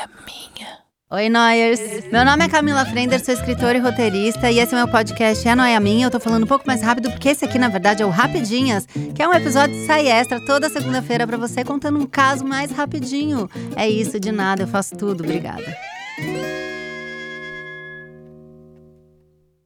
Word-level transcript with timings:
noia 0.00 0.08
minha. 0.24 0.80
Oi, 1.12 1.28
Noyers! 1.28 1.80
Meu 2.10 2.24
nome 2.24 2.44
é 2.44 2.48
Camila 2.48 2.86
Frender, 2.86 3.22
sou 3.22 3.34
escritora 3.34 3.76
e 3.76 3.80
roteirista, 3.80 4.50
e 4.50 4.60
esse 4.60 4.72
é 4.72 4.78
meu 4.78 4.88
podcast 4.88 5.46
É 5.46 5.54
Noia 5.54 5.80
Minha. 5.80 6.06
Eu 6.06 6.10
tô 6.10 6.20
falando 6.20 6.44
um 6.44 6.46
pouco 6.46 6.66
mais 6.66 6.80
rápido, 6.80 7.10
porque 7.10 7.30
esse 7.30 7.44
aqui, 7.44 7.58
na 7.58 7.68
verdade, 7.68 8.02
é 8.02 8.06
o 8.06 8.10
Rapidinhas, 8.10 8.86
que 9.14 9.22
é 9.22 9.28
um 9.28 9.34
episódio 9.34 9.74
de 9.74 9.86
sai 9.86 10.06
extra 10.06 10.40
toda 10.46 10.70
segunda-feira 10.70 11.26
para 11.26 11.36
você, 11.36 11.64
contando 11.64 11.98
um 11.98 12.06
caso 12.06 12.44
mais 12.44 12.70
rapidinho. 12.70 13.50
É 13.76 13.88
isso, 13.88 14.20
de 14.20 14.30
nada, 14.30 14.62
eu 14.62 14.68
faço 14.68 14.96
tudo. 14.96 15.24
Obrigada. 15.24 15.76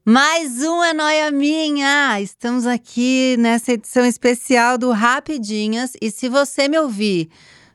Mais 0.07 0.63
um 0.63 0.83
é 0.83 0.93
Noia 0.93 1.31
Minha! 1.31 2.21
Estamos 2.21 2.67
aqui 2.67 3.37
nessa 3.39 3.73
edição 3.73 4.05
especial 4.05 4.79
do 4.79 4.91
Rapidinhas, 4.91 5.93
e 6.01 6.11
se 6.11 6.29
você 6.29 6.69
me 6.69 6.79
ouvir 6.79 7.29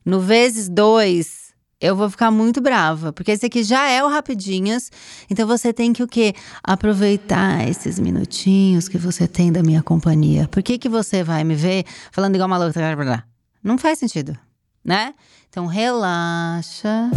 no 0.03 0.19
vezes 0.19 0.67
dois 0.67 1.48
eu 1.81 1.95
vou 1.95 2.09
ficar 2.09 2.29
muito 2.29 2.59
brava, 2.59 3.13
porque 3.13 3.31
esse 3.31 3.45
aqui 3.45 3.63
já 3.63 3.89
é 3.89 4.03
o 4.03 4.09
Rapidinhas, 4.09 4.91
então 5.29 5.47
você 5.47 5.71
tem 5.71 5.93
que 5.93 6.03
o 6.03 6.07
quê? 6.07 6.33
Aproveitar 6.63 7.67
esses 7.67 7.97
minutinhos 7.99 8.89
que 8.89 8.97
você 8.97 9.27
tem 9.27 9.51
da 9.51 9.63
minha 9.63 9.81
companhia. 9.81 10.47
Por 10.49 10.61
que, 10.61 10.77
que 10.77 10.89
você 10.89 11.23
vai 11.23 11.43
me 11.43 11.55
ver 11.55 11.85
falando 12.11 12.35
igual 12.35 12.47
uma 12.47 12.57
louca? 12.57 13.23
Não 13.63 13.77
faz 13.77 13.99
sentido, 13.99 14.37
né? 14.83 15.13
Então 15.49 15.65
relaxa, 15.65 17.09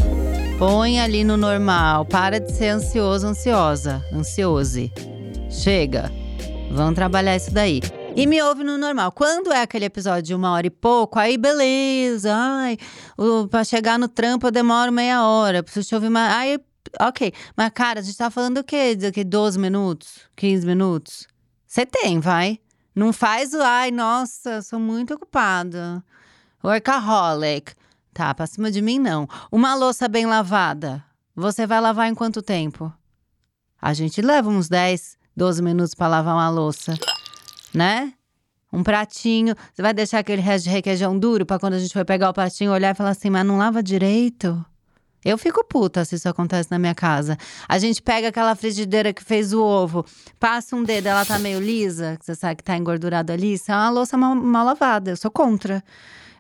põe 0.59 1.01
ali 1.01 1.25
no 1.25 1.37
normal, 1.37 2.05
para 2.05 2.39
de 2.39 2.53
ser 2.53 2.69
ansioso, 2.69 3.27
ansiosa, 3.27 4.05
ansiose. 4.13 4.93
Chega, 5.51 6.11
vamos 6.71 6.95
trabalhar 6.95 7.37
isso 7.37 7.53
daí. 7.53 7.81
E 8.15 8.27
me 8.27 8.43
ouve 8.43 8.63
no 8.63 8.77
normal. 8.77 9.11
Quando 9.11 9.53
é 9.53 9.63
aquele 9.63 9.87
episódio 9.87 10.23
de 10.23 10.35
uma 10.35 10.53
hora 10.53 10.67
e 10.67 10.71
pouco, 10.71 11.19
aí 11.19 11.39
beleza. 11.39 12.33
Ai, 12.35 12.77
pra 13.51 13.65
chegar 13.65 13.99
no 13.99 14.07
trampo 14.07 14.47
eu 14.47 14.51
demoro 14.51 14.93
meia 14.93 15.25
hora. 15.25 15.63
Preciso 15.63 15.89
te 15.89 15.95
ouvir 15.95 16.11
mais. 16.11 16.33
Aí, 16.35 16.61
ok. 17.01 17.33
Mas, 17.57 17.71
cara, 17.71 18.01
a 18.01 18.03
gente 18.03 18.17
tá 18.17 18.31
falando 18.31 18.59
o 18.59 18.65
quê? 18.65 18.95
De 18.95 19.25
12 19.25 19.59
minutos? 19.59 20.21
15 20.37 20.67
minutos? 20.67 21.27
Você 21.67 21.87
tem, 21.87 22.21
vai. 22.21 22.59
Não 22.95 23.15
faz 23.15 23.55
o 23.55 23.63
ai, 23.63 23.91
nossa, 23.91 24.61
sou 24.61 24.79
muito 24.79 25.15
ocupada. 25.15 26.05
Workaholic. 26.63 27.73
Tá, 28.13 28.35
pra 28.35 28.47
cima 28.47 28.71
de 28.71 28.83
mim, 28.83 28.99
não. 28.99 29.27
Uma 29.51 29.75
louça 29.75 30.07
bem 30.07 30.27
lavada. 30.27 31.03
Você 31.35 31.67
vai 31.67 31.81
lavar 31.81 32.09
em 32.09 32.15
quanto 32.15 32.43
tempo? 32.43 32.93
A 33.81 33.95
gente 33.95 34.21
leva 34.21 34.51
uns 34.51 34.69
10, 34.69 35.17
12 35.35 35.63
minutos 35.63 35.95
para 35.95 36.09
lavar 36.09 36.35
uma 36.35 36.51
louça 36.51 36.95
né? 37.75 38.13
Um 38.73 38.83
pratinho. 38.83 39.55
Você 39.73 39.83
vai 39.83 39.93
deixar 39.93 40.21
aquele 40.21 40.41
resto 40.41 40.65
de 40.65 40.71
requeijão 40.71 41.19
duro 41.19 41.45
para 41.45 41.59
quando 41.59 41.75
a 41.75 41.79
gente 41.79 41.93
for 41.93 42.05
pegar 42.05 42.31
o 42.31 42.33
pratinho 42.33 42.73
olhar 42.73 42.95
e 42.95 42.95
falar 42.95 43.11
assim, 43.11 43.29
mas 43.29 43.45
não 43.45 43.59
lava 43.59 43.83
direito? 43.83 44.65
Eu 45.25 45.39
fico 45.39 45.63
puta 45.63 46.05
se 46.05 46.17
isso 46.17 46.29
acontece 46.29 46.69
na 46.71 46.79
minha 46.79 46.95
casa. 46.95 47.37
A 47.69 47.79
gente 47.79 48.03
pega 48.03 48.29
aquela 48.29 48.57
frigideira 48.57 49.13
que 49.13 49.23
fez 49.23 49.53
o 49.53 49.63
ovo, 49.63 50.05
passa 50.41 50.75
um 50.75 50.83
dedo, 50.83 51.07
ela 51.07 51.25
tá 51.25 51.39
meio 51.39 51.61
lisa, 51.61 52.17
que 52.19 52.25
você 52.25 52.35
sabe 52.35 52.57
que 52.57 52.65
tá 52.65 52.77
engordurado 52.77 53.31
ali, 53.31 53.53
isso 53.53 53.71
é 53.71 53.75
uma 53.75 53.91
louça 53.91 54.17
mal, 54.17 54.35
mal 54.35 54.67
lavada. 54.67 55.11
Eu 55.11 55.17
sou 55.17 55.31
contra. 55.31 55.83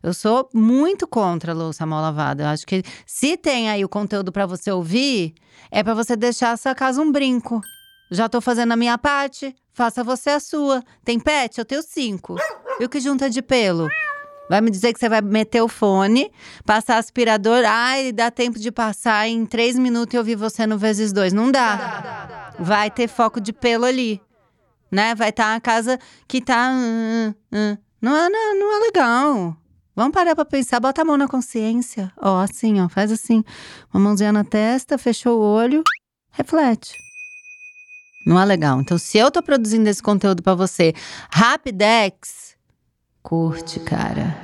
Eu 0.02 0.12
sou 0.12 0.48
muito 0.52 1.06
contra 1.06 1.52
a 1.52 1.54
louça 1.54 1.86
mal 1.86 2.02
lavada. 2.02 2.42
Eu 2.42 2.48
acho 2.48 2.66
que 2.66 2.82
se 3.06 3.36
tem 3.36 3.70
aí 3.70 3.84
o 3.84 3.88
conteúdo 3.88 4.32
para 4.32 4.46
você 4.46 4.72
ouvir, 4.72 5.32
é 5.70 5.84
para 5.84 5.94
você 5.94 6.16
deixar 6.16 6.50
a 6.50 6.56
sua 6.56 6.74
casa 6.74 7.00
um 7.00 7.12
brinco. 7.12 7.60
Já 8.12 8.28
tô 8.28 8.42
fazendo 8.42 8.72
a 8.72 8.76
minha 8.76 8.98
parte, 8.98 9.56
faça 9.72 10.04
você 10.04 10.28
a 10.30 10.40
sua. 10.40 10.84
Tem 11.02 11.18
pet? 11.18 11.58
Eu 11.58 11.64
tenho 11.64 11.82
cinco. 11.82 12.36
E 12.78 12.84
o 12.84 12.88
que 12.88 13.00
junta 13.00 13.30
de 13.30 13.40
pelo? 13.40 13.88
Vai 14.50 14.60
me 14.60 14.70
dizer 14.70 14.92
que 14.92 15.00
você 15.00 15.08
vai 15.08 15.22
meter 15.22 15.62
o 15.62 15.68
fone, 15.68 16.30
passar 16.66 16.98
aspirador. 16.98 17.64
Ai, 17.66 18.12
dá 18.12 18.30
tempo 18.30 18.58
de 18.58 18.70
passar 18.70 19.26
em 19.26 19.46
três 19.46 19.78
minutos 19.78 20.12
e 20.14 20.18
ouvir 20.18 20.36
você 20.36 20.66
no 20.66 20.76
vezes 20.76 21.10
dois. 21.10 21.32
Não 21.32 21.50
dá. 21.50 22.52
Vai 22.58 22.90
ter 22.90 23.08
foco 23.08 23.40
de 23.40 23.50
pelo 23.50 23.86
ali. 23.86 24.20
Né? 24.90 25.14
Vai 25.14 25.30
estar 25.30 25.54
tá 25.54 25.60
casa 25.60 25.98
que 26.28 26.42
tá. 26.42 26.70
Uh, 26.70 27.30
uh. 27.30 27.78
Não, 27.98 28.14
é, 28.14 28.28
não, 28.28 28.58
não 28.58 28.76
é 28.76 28.80
legal. 28.80 29.56
Vamos 29.96 30.12
parar 30.12 30.34
pra 30.34 30.44
pensar, 30.44 30.80
bota 30.80 31.00
a 31.00 31.04
mão 31.04 31.16
na 31.16 31.28
consciência. 31.28 32.12
Ó, 32.20 32.40
assim, 32.40 32.78
ó, 32.78 32.90
faz 32.90 33.10
assim. 33.10 33.42
Uma 33.92 34.02
mãozinha 34.02 34.32
na 34.32 34.44
testa, 34.44 34.98
fechou 34.98 35.40
o 35.40 35.42
olho, 35.42 35.82
reflete. 36.30 36.92
Não 38.24 38.40
é 38.40 38.44
legal. 38.44 38.80
Então, 38.80 38.96
se 38.98 39.18
eu 39.18 39.30
tô 39.30 39.42
produzindo 39.42 39.88
esse 39.88 40.02
conteúdo 40.02 40.42
para 40.42 40.54
você, 40.54 40.94
Rapidex, 41.30 42.56
curte, 43.22 43.80
cara. 43.80 44.36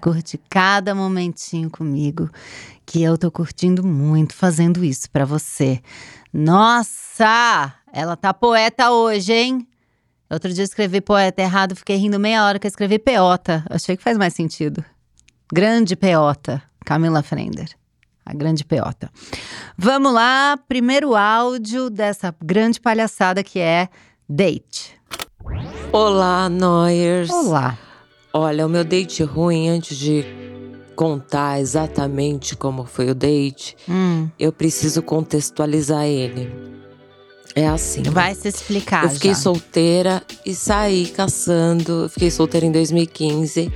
Curte 0.00 0.40
cada 0.48 0.94
momentinho 0.94 1.70
comigo, 1.70 2.30
que 2.86 3.02
eu 3.02 3.18
tô 3.18 3.30
curtindo 3.30 3.86
muito 3.86 4.34
fazendo 4.34 4.82
isso 4.82 5.10
para 5.10 5.26
você. 5.26 5.80
Nossa! 6.32 7.74
Ela 7.92 8.16
tá 8.16 8.32
poeta 8.32 8.90
hoje, 8.90 9.32
hein? 9.32 9.68
Outro 10.30 10.52
dia 10.52 10.64
escrevi 10.64 11.00
poeta 11.00 11.42
errado, 11.42 11.76
fiquei 11.76 11.96
rindo 11.96 12.18
meia 12.18 12.44
hora 12.44 12.58
que 12.58 12.66
eu 12.66 12.70
escrevi 12.70 12.98
peota. 12.98 13.64
Achei 13.68 13.96
que 13.96 14.02
faz 14.02 14.16
mais 14.16 14.32
sentido. 14.32 14.82
Grande 15.52 15.96
peota, 15.96 16.62
Camila 16.86 17.22
Frender 17.22 17.79
a 18.30 18.34
grande 18.34 18.64
peota. 18.64 19.10
Vamos 19.76 20.12
lá, 20.12 20.56
primeiro 20.68 21.16
áudio 21.16 21.90
dessa 21.90 22.34
grande 22.42 22.80
palhaçada 22.80 23.42
que 23.42 23.58
é 23.58 23.88
date. 24.28 24.98
Olá, 25.92 26.48
Noyers. 26.48 27.28
Olá. 27.28 27.76
Olha, 28.32 28.64
o 28.64 28.68
meu 28.68 28.84
date 28.84 29.24
ruim, 29.24 29.68
antes 29.68 29.96
de 29.96 30.24
contar 30.94 31.60
exatamente 31.60 32.54
como 32.54 32.84
foi 32.84 33.10
o 33.10 33.14
date, 33.14 33.76
hum. 33.88 34.28
eu 34.38 34.52
preciso 34.52 35.02
contextualizar 35.02 36.04
ele. 36.04 36.52
É 37.56 37.66
assim. 37.66 38.02
Vai 38.04 38.36
se 38.36 38.46
explicar. 38.46 39.04
Eu 39.04 39.10
fiquei 39.10 39.34
já. 39.34 39.40
solteira 39.40 40.22
e 40.46 40.54
saí 40.54 41.08
caçando. 41.08 42.08
fiquei 42.08 42.30
solteira 42.30 42.64
em 42.64 42.70
2015 42.70 43.72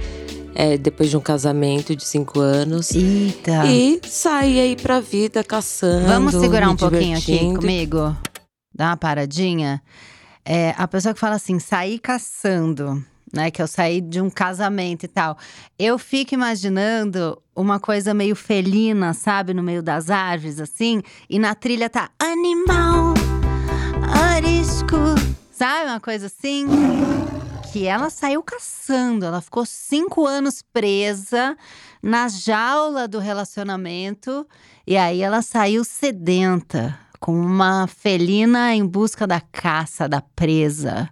é, 0.54 0.78
depois 0.78 1.10
de 1.10 1.16
um 1.16 1.20
casamento 1.20 1.96
de 1.96 2.04
cinco 2.04 2.40
anos. 2.40 2.92
Eita! 2.92 3.66
E 3.66 4.00
saí 4.08 4.60
aí 4.60 4.76
pra 4.76 5.00
vida 5.00 5.42
caçando. 5.42 6.06
Vamos 6.06 6.34
segurar 6.34 6.70
um 6.70 6.76
pouquinho 6.76 7.18
aqui 7.18 7.38
comigo? 7.54 8.16
Dá 8.72 8.86
uma 8.90 8.96
paradinha. 8.96 9.82
É, 10.44 10.74
a 10.76 10.86
pessoa 10.86 11.12
que 11.12 11.20
fala 11.20 11.36
assim, 11.36 11.58
saí 11.58 11.98
caçando. 11.98 13.04
Né, 13.32 13.50
que 13.50 13.60
eu 13.60 13.66
saí 13.66 14.00
de 14.00 14.20
um 14.20 14.30
casamento 14.30 15.06
e 15.06 15.08
tal. 15.08 15.36
Eu 15.76 15.98
fico 15.98 16.34
imaginando 16.34 17.36
uma 17.56 17.80
coisa 17.80 18.14
meio 18.14 18.36
felina, 18.36 19.12
sabe, 19.12 19.52
no 19.52 19.60
meio 19.60 19.82
das 19.82 20.08
árvores, 20.08 20.60
assim, 20.60 21.02
e 21.28 21.36
na 21.36 21.52
trilha 21.52 21.90
tá 21.90 22.10
animal, 22.16 23.12
arisco, 24.32 24.96
sabe, 25.50 25.90
uma 25.90 25.98
coisa 25.98 26.26
assim 26.26 26.64
que 27.74 27.88
ela 27.88 28.08
saiu 28.08 28.40
caçando. 28.40 29.26
Ela 29.26 29.40
ficou 29.40 29.66
cinco 29.66 30.24
anos 30.24 30.62
presa 30.62 31.56
na 32.00 32.28
jaula 32.28 33.08
do 33.08 33.18
relacionamento 33.18 34.46
e 34.86 34.96
aí 34.96 35.22
ela 35.22 35.42
saiu 35.42 35.82
sedenta, 35.82 36.96
com 37.18 37.34
uma 37.34 37.88
felina 37.88 38.72
em 38.72 38.86
busca 38.86 39.26
da 39.26 39.40
caça, 39.40 40.08
da 40.08 40.20
presa. 40.20 41.10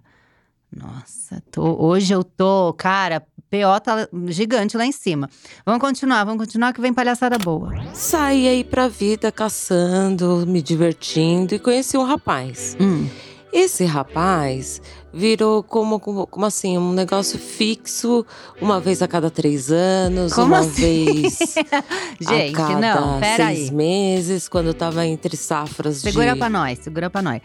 Nossa, 0.70 1.42
tô, 1.50 1.84
hoje 1.84 2.14
eu 2.14 2.22
tô, 2.22 2.72
cara, 2.74 3.26
PO 3.50 3.80
tá 3.82 4.08
gigante 4.28 4.76
lá 4.76 4.86
em 4.86 4.92
cima. 4.92 5.28
Vamos 5.66 5.80
continuar, 5.80 6.22
vamos 6.22 6.46
continuar 6.46 6.72
que 6.72 6.80
vem 6.80 6.94
palhaçada 6.94 7.38
boa. 7.38 7.72
Saí 7.92 8.46
aí 8.46 8.62
pra 8.62 8.86
vida 8.86 9.32
caçando, 9.32 10.46
me 10.46 10.62
divertindo 10.62 11.56
e 11.56 11.58
conheci 11.58 11.98
um 11.98 12.04
rapaz. 12.04 12.76
Hum. 12.80 13.08
Esse 13.52 13.84
rapaz 13.84 14.80
virou 15.12 15.62
como, 15.62 16.00
como, 16.00 16.26
como, 16.26 16.46
assim, 16.46 16.78
um 16.78 16.92
negócio 16.92 17.38
fixo, 17.38 18.24
uma 18.60 18.80
vez 18.80 19.02
a 19.02 19.08
cada 19.08 19.30
três 19.30 19.70
anos, 19.70 20.32
como 20.32 20.46
uma 20.48 20.60
assim? 20.60 21.04
vez 21.22 21.38
Gente, 22.18 22.54
a 22.54 22.66
cada 22.66 23.00
não, 23.00 23.20
pera 23.20 23.46
seis 23.48 23.68
aí. 23.68 23.74
meses, 23.74 24.48
quando 24.48 24.72
tava 24.72 25.04
entre 25.06 25.36
safras 25.36 25.98
Segura 25.98 26.32
de… 26.32 26.38
pra 26.38 26.48
nós, 26.48 26.78
segura 26.78 27.10
pra 27.10 27.20
nós. 27.20 27.42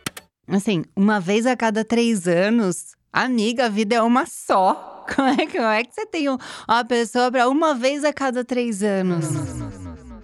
Assim, 0.48 0.86
uma 0.96 1.20
vez 1.20 1.46
a 1.46 1.58
cada 1.58 1.84
três 1.84 2.26
anos, 2.26 2.96
amiga, 3.12 3.66
a 3.66 3.70
vida 3.70 3.96
é 3.96 4.02
uma 4.02 4.26
só. 4.26 4.94
Como 5.16 5.28
é, 5.30 5.48
como 5.48 5.64
é 5.68 5.84
que 5.86 5.94
você 5.96 6.06
tem 6.06 6.28
uma 6.30 6.86
pessoa 6.86 7.32
pra 7.32 7.48
uma 7.48 7.74
vez 7.74 8.04
a 8.04 8.12
cada 8.12 8.44
três 8.44 8.84
anos? 8.84 9.26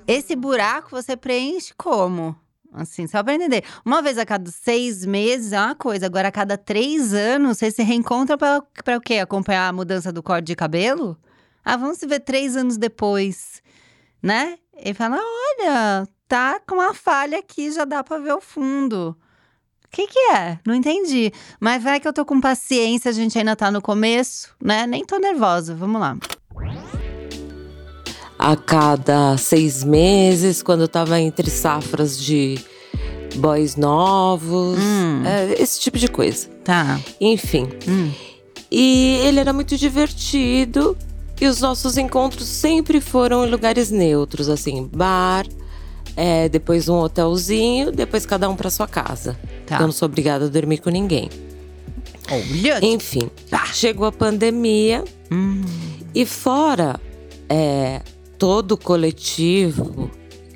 Esse 0.06 0.36
buraco 0.36 0.90
você 0.92 1.16
preenche 1.16 1.74
como? 1.78 2.36
Assim, 2.74 3.06
só 3.06 3.22
pra 3.24 3.36
entender. 3.36 3.64
Uma 3.86 4.02
vez 4.02 4.18
a 4.18 4.26
cada 4.26 4.50
seis 4.50 5.06
meses 5.06 5.54
é 5.54 5.60
uma 5.60 5.76
coisa, 5.76 6.08
agora 6.08 6.30
a 6.30 6.32
cada 6.32 6.58
três 6.58 7.14
anos 7.14 7.60
você 7.60 7.70
se 7.70 7.84
reencontra 7.84 8.38
pra 8.38 8.98
o 8.98 9.02
quê? 9.02 9.20
Acompanhar 9.20 9.68
a 9.70 9.74
mudança 9.74 10.12
do 10.12 10.24
corte 10.24 10.46
de 10.48 10.56
cabelo? 10.56 11.18
Ah, 11.64 11.78
vamos 11.78 11.98
se 12.00 12.08
ver 12.08 12.20
três 12.22 12.58
anos 12.58 12.78
depois, 12.78 13.62
né? 14.22 14.58
E 14.76 14.94
fala: 14.94 15.18
olha, 15.18 16.08
tá 16.28 16.60
com 16.68 16.76
uma 16.76 16.94
falha 16.94 17.38
aqui, 17.40 17.72
já 17.72 17.86
dá 17.86 18.04
pra 18.04 18.18
ver 18.18 18.34
o 18.34 18.42
fundo. 18.42 19.16
O 19.86 19.90
que, 19.96 20.08
que 20.08 20.20
é? 20.32 20.60
Não 20.66 20.74
entendi. 20.74 21.32
Mas 21.60 21.84
vai 21.84 22.00
que 22.00 22.08
eu 22.08 22.14
tô 22.14 22.26
com 22.26 22.42
paciência, 22.42 23.10
a 23.10 23.14
gente 23.14 23.38
ainda 23.38 23.56
tá 23.56 23.70
no 23.70 23.80
começo, 23.80 24.56
né? 24.60 24.88
Nem 24.88 25.06
tô 25.06 25.20
nervosa. 25.20 25.76
Vamos 25.76 26.02
lá. 26.02 26.18
A 28.46 28.58
cada 28.58 29.38
seis 29.38 29.86
meses, 29.86 30.62
quando 30.62 30.82
eu 30.82 30.88
tava 30.90 31.18
entre 31.18 31.50
safras 31.50 32.20
de 32.22 32.60
boys 33.36 33.78
novos, 33.78 34.78
Hum. 34.80 35.24
é, 35.26 35.62
esse 35.62 35.80
tipo 35.80 35.98
de 35.98 36.10
coisa. 36.10 36.48
Tá. 36.62 37.00
Enfim. 37.22 37.70
Hum. 37.88 38.12
E 38.70 39.18
ele 39.24 39.40
era 39.40 39.54
muito 39.54 39.78
divertido. 39.78 40.98
E 41.40 41.48
os 41.48 41.62
nossos 41.62 41.98
encontros 41.98 42.46
sempre 42.48 43.00
foram 43.00 43.46
em 43.46 43.50
lugares 43.50 43.90
neutros, 43.92 44.50
assim, 44.50 44.90
bar, 44.94 45.46
é, 46.16 46.48
depois 46.50 46.88
um 46.90 46.96
hotelzinho, 47.00 47.92
depois 47.92 48.26
cada 48.26 48.50
um 48.50 48.56
pra 48.58 48.70
sua 48.70 48.88
casa. 48.88 49.38
Tá. 49.66 49.78
Eu 49.78 49.84
não 49.88 49.92
sou 49.94 50.06
obrigada 50.08 50.46
a 50.46 50.48
dormir 50.50 50.80
com 50.80 50.90
ninguém. 50.90 51.30
Olha. 52.30 52.80
Enfim, 52.86 53.30
chegou 53.74 54.06
a 54.06 54.12
pandemia 54.12 55.04
Hum. 55.32 55.62
e 56.16 56.26
fora 56.26 57.00
é, 57.50 58.02
todo 58.38 58.74
o 58.74 58.78
coletivo 58.78 60.10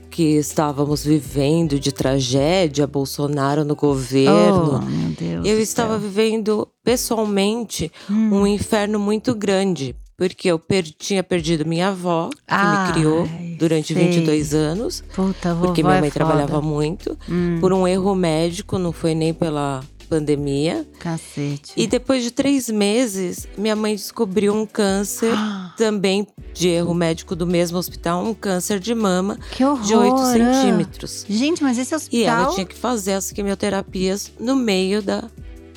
que 0.10 0.36
estávamos 0.38 1.04
vivendo 1.06 1.80
de 1.80 1.92
tragédia, 1.92 2.88
Bolsonaro 2.88 3.64
no 3.64 3.74
Oh, 3.74 3.76
governo, 3.76 4.82
meu 4.82 5.10
Deus. 5.12 5.46
eu 5.48 5.60
estava 5.62 6.00
céu. 6.00 6.00
vivendo 6.00 6.68
pessoalmente 6.84 7.92
Hum. 8.10 8.34
um 8.42 8.48
inferno 8.48 9.00
muito 9.00 9.36
grande. 9.36 9.96
Porque 10.18 10.48
eu 10.50 10.58
per- 10.58 10.84
tinha 10.98 11.22
perdido 11.24 11.64
minha 11.64 11.90
avó, 11.90 12.30
que 12.32 12.36
Ai, 12.48 12.88
me 12.88 12.94
criou 12.94 13.28
durante 13.60 13.94
sei. 13.94 14.04
22 14.04 14.52
anos. 14.56 15.04
Puta, 15.16 15.54
Porque 15.54 15.84
minha 15.84 15.98
é 15.98 16.02
mãe 16.02 16.10
foda. 16.10 16.26
trabalhava 16.26 16.60
muito. 16.60 17.16
Hum, 17.30 17.60
Por 17.62 17.72
um 17.72 17.88
erro 17.88 18.16
médico, 18.16 18.80
não 18.80 18.92
foi 18.92 19.14
nem 19.14 19.32
pela 19.32 19.84
pandemia. 20.08 20.88
cacete. 21.00 21.74
E 21.78 21.86
depois 21.88 22.24
de 22.24 22.32
três 22.32 22.70
meses, 22.70 23.48
minha 23.58 23.76
mãe 23.76 23.96
descobriu 23.96 24.54
um 24.54 24.66
câncer, 24.66 25.34
Ah, 25.36 25.74
também 25.78 26.26
de 26.54 26.70
erro 26.70 26.94
médico 26.94 27.36
do 27.36 27.46
mesmo 27.46 27.78
hospital, 27.78 28.24
um 28.24 28.34
câncer 28.34 28.80
de 28.80 28.96
mama 28.96 29.38
que 29.52 29.64
horror. 29.64 29.84
de 29.84 29.96
8 29.96 30.16
ah. 30.16 30.34
centímetros. 30.34 31.26
Gente, 31.30 31.62
mas 31.62 31.78
esse 31.78 31.94
E 32.12 32.24
ela 32.24 32.36
hospital… 32.40 32.56
tinha 32.56 32.66
que 32.66 32.76
fazer 32.76 33.14
as 33.14 33.32
quimioterapias 33.32 34.32
no 34.40 34.56
meio 34.56 35.02
da, 35.02 35.26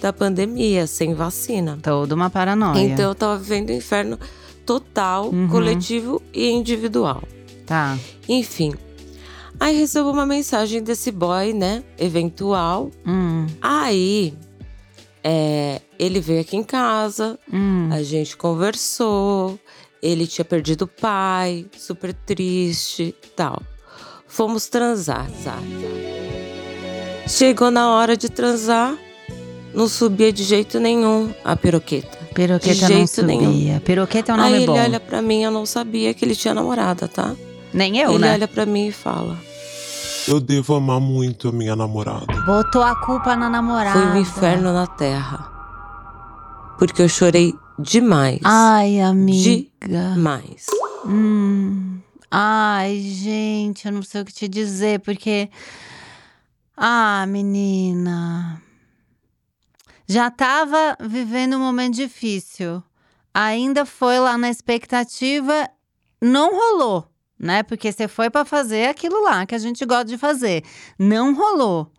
da 0.01 0.13
pandemia, 0.13 0.87
sem 0.87 1.13
vacina. 1.15 1.79
Toda 1.83 2.15
uma 2.15 2.31
paranoia. 2.31 2.81
Então 2.81 3.09
eu 3.11 3.15
tava 3.15 3.37
vivendo 3.39 3.71
um 3.71 3.75
inferno 3.77 4.19
total, 4.65 5.31
Uhum. 5.31 5.49
coletivo 5.49 6.23
e 6.33 6.49
individual. 6.51 7.23
Tá. 7.67 7.99
Enfim. 8.29 8.73
Aí 9.61 9.77
recebo 9.77 10.11
uma 10.11 10.25
mensagem 10.25 10.83
desse 10.83 11.13
boy, 11.13 11.53
né? 11.53 11.85
Eventual. 11.99 12.91
Hum, 13.07 13.47
Aí 13.61 14.33
é, 15.23 15.81
ele 15.99 16.19
veio 16.19 16.41
aqui 16.41 16.57
em 16.57 16.65
casa, 16.65 17.39
hum. 17.53 17.91
a 17.93 18.03
gente 18.03 18.37
conversou. 18.37 19.59
Ele 20.03 20.27
tinha 20.27 20.47
perdido 20.47 20.83
o 20.83 20.89
pai, 20.89 21.67
super 21.77 22.15
triste 22.15 23.15
tal. 23.37 23.63
Fomos 24.27 24.67
transar. 24.67 25.27
transar. 25.31 25.59
Chegou 27.29 27.71
na 27.71 27.91
hora 27.95 28.17
de 28.17 28.29
transar, 28.29 28.97
não 29.75 29.87
subia 29.87 30.33
de 30.33 30.43
jeito 30.43 30.81
nenhum 30.81 31.33
a 31.45 31.55
piroqueta. 31.55 32.19
Peroqueta 32.35 32.75
de 32.75 32.81
não 32.83 32.89
jeito 32.89 33.09
subia. 33.11 33.37
nenhum. 33.37 33.79
Peroqueta 33.81 34.33
é 34.33 34.35
um 34.35 34.39
Aí 34.41 34.45
nome 34.45 34.57
ele 34.57 34.67
bom. 34.67 34.79
olha 34.79 35.01
pra 35.01 35.21
mim, 35.21 35.43
eu 35.43 35.51
não 35.51 35.67
sabia 35.67 36.15
que 36.15 36.25
ele 36.25 36.35
tinha 36.35 36.55
namorada, 36.55 37.07
tá? 37.07 37.37
Nem 37.75 37.99
eu, 37.99 38.11
ele 38.13 38.19
né? 38.21 38.33
olha 38.33 38.49
pra 38.49 38.65
mim 38.67 38.89
e 38.89 38.93
fala: 38.93 39.37
Eu 40.31 40.39
devo 40.39 40.77
amar 40.77 41.01
muito 41.01 41.49
a 41.49 41.53
minha 41.53 41.75
namorada. 41.75 42.25
Botou 42.47 42.85
a 42.85 42.95
culpa 42.95 43.35
na 43.35 43.51
namorada. 43.51 43.99
Foi 43.99 44.07
um 44.13 44.21
inferno 44.21 44.73
na 44.73 44.87
terra. 44.87 45.51
Porque 46.79 47.03
eu 47.03 47.09
chorei 47.09 47.53
demais. 47.77 48.39
Ai, 48.45 49.01
amiga. 49.01 49.67
Demais. 49.89 50.67
Hum. 51.05 51.99
Ai, 52.31 53.01
gente, 53.01 53.87
eu 53.87 53.93
não 53.93 54.05
sei 54.05 54.23
o 54.23 54.25
que 54.25 54.33
te 54.33 54.47
dizer, 54.47 55.01
porque. 55.01 55.51
Ah, 56.77 57.27
menina. 57.27 58.63
Já 60.07 60.31
tava 60.31 60.97
vivendo 61.01 61.57
um 61.57 61.61
momento 61.61 61.97
difícil. 61.97 62.81
Ainda 63.35 63.85
foi 63.85 64.21
lá 64.21 64.39
na 64.39 64.49
expectativa, 64.49 65.69
não 66.23 66.55
rolou, 66.55 67.10
né? 67.41 67.63
Porque 67.63 67.91
você 67.91 68.07
foi 68.07 68.29
pra 68.29 68.45
fazer 68.45 68.89
aquilo 68.89 69.23
lá 69.23 69.47
que 69.47 69.55
a 69.55 69.59
gente 69.59 69.85
gosta 69.87 70.05
de 70.05 70.19
fazer. 70.19 70.63
Não 70.99 71.35
rolou. 71.35 71.91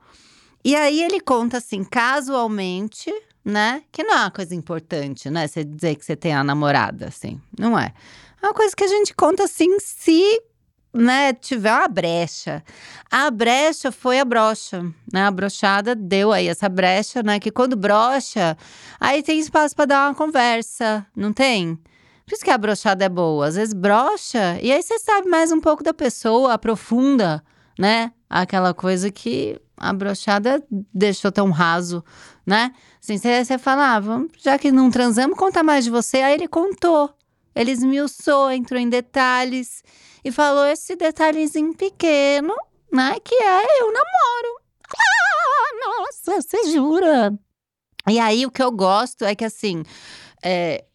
E 0.63 0.75
aí 0.75 1.01
ele 1.01 1.19
conta 1.19 1.57
assim, 1.57 1.83
casualmente, 1.83 3.11
né? 3.43 3.81
Que 3.91 4.03
não 4.03 4.13
é 4.13 4.19
uma 4.19 4.31
coisa 4.31 4.53
importante, 4.53 5.27
né? 5.31 5.47
Você 5.47 5.63
dizer 5.63 5.95
que 5.95 6.05
você 6.05 6.15
tem 6.15 6.33
a 6.33 6.43
namorada, 6.43 7.07
assim. 7.07 7.41
Não 7.57 7.77
é. 7.77 7.91
É 8.41 8.45
uma 8.45 8.53
coisa 8.53 8.75
que 8.75 8.83
a 8.83 8.87
gente 8.87 9.15
conta 9.15 9.43
assim, 9.43 9.79
se 9.79 10.43
né, 10.93 11.33
tiver 11.33 11.73
uma 11.73 11.87
brecha. 11.87 12.63
A 13.09 13.31
brecha 13.31 13.91
foi 13.91 14.19
a 14.19 14.25
brocha, 14.25 14.83
né? 15.11 15.25
A 15.25 15.31
brochada 15.31 15.95
deu 15.95 16.31
aí 16.31 16.47
essa 16.47 16.69
brecha, 16.69 17.23
né? 17.23 17.39
Que 17.39 17.49
quando 17.49 17.75
brocha, 17.75 18.55
aí 18.99 19.23
tem 19.23 19.39
espaço 19.39 19.75
para 19.75 19.85
dar 19.85 20.09
uma 20.09 20.15
conversa, 20.15 21.05
não 21.15 21.33
tem? 21.33 21.79
Por 22.25 22.33
isso 22.33 22.43
que 22.43 22.51
a 22.51 22.57
brochada 22.57 23.05
é 23.05 23.09
boa. 23.09 23.47
Às 23.47 23.55
vezes 23.55 23.73
brocha 23.73 24.59
e 24.61 24.71
aí 24.71 24.81
você 24.81 24.97
sabe 24.99 25.27
mais 25.27 25.51
um 25.51 25.59
pouco 25.59 25.83
da 25.83 25.93
pessoa, 25.93 26.53
aprofunda, 26.53 27.43
né? 27.77 28.11
Aquela 28.29 28.73
coisa 28.73 29.11
que 29.11 29.59
a 29.77 29.91
brochada 29.91 30.63
deixou 30.93 31.31
tão 31.31 31.49
raso, 31.49 32.03
né? 32.45 32.71
Assim, 33.01 33.17
você, 33.17 33.43
você 33.43 33.57
fala, 33.57 33.97
ah, 33.97 34.01
já 34.37 34.57
que 34.57 34.71
não 34.71 34.91
transamos, 34.91 35.37
conta 35.37 35.63
mais 35.63 35.83
de 35.83 35.89
você. 35.89 36.17
Aí 36.17 36.35
ele 36.35 36.47
contou. 36.47 37.13
Ele 37.55 37.71
esmiuçou, 37.71 38.51
entrou 38.51 38.79
em 38.79 38.87
detalhes 38.87 39.83
e 40.23 40.31
falou 40.31 40.65
esse 40.65 40.95
detalhezinho 40.95 41.73
pequeno, 41.75 42.53
né? 42.91 43.17
Que 43.23 43.35
é 43.35 43.81
eu 43.81 43.87
namoro. 43.87 44.61
Ah, 44.95 45.87
nossa, 45.87 46.41
você 46.41 46.71
jura? 46.71 47.33
E 48.07 48.19
aí 48.19 48.45
o 48.45 48.51
que 48.51 48.63
eu 48.63 48.71
gosto 48.71 49.25
é 49.25 49.35
que 49.35 49.45
assim, 49.45 49.83
é, 50.43 50.85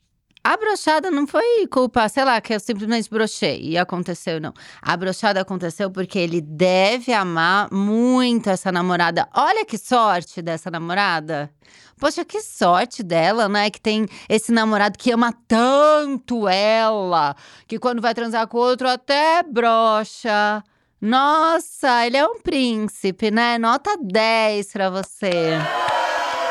a 0.47 0.57
brochada 0.57 1.11
não 1.11 1.27
foi 1.27 1.67
culpa, 1.67 2.09
sei 2.09 2.25
lá, 2.25 2.41
que 2.41 2.55
eu 2.55 2.61
simplesmente 2.61 3.11
brochei 3.11 3.61
e 3.61 3.77
aconteceu, 3.77 4.41
não. 4.41 4.55
A 4.81 4.97
brochada 4.97 5.41
aconteceu 5.41 5.91
porque 5.91 6.21
ele 6.21 6.41
deve 6.41 7.13
amar 7.13 7.69
muito 7.73 8.49
essa 8.49 8.71
namorada. 8.71 9.29
Olha 9.35 9.65
que 9.65 9.77
sorte 9.77 10.41
dessa 10.41 10.71
namorada. 10.71 11.51
Poxa, 11.99 12.25
que 12.25 12.41
sorte 12.41 13.03
dela, 13.03 13.49
né? 13.49 13.69
Que 13.71 13.81
tem 13.81 14.07
esse 14.29 14.53
namorado 14.53 14.97
que 14.97 15.11
ama 15.11 15.35
tanto 15.49 16.47
ela, 16.47 17.35
que 17.67 17.77
quando 17.77 18.01
vai 18.01 18.15
transar 18.15 18.47
com 18.47 18.59
outro 18.59 18.89
até 18.89 19.43
brocha. 19.43 20.63
Nossa, 21.01 22.07
ele 22.07 22.19
é 22.19 22.25
um 22.25 22.39
príncipe, 22.39 23.33
né? 23.33 23.59
Nota 23.59 23.99
10 24.01 24.73
pra 24.73 24.91
você. 24.91 25.59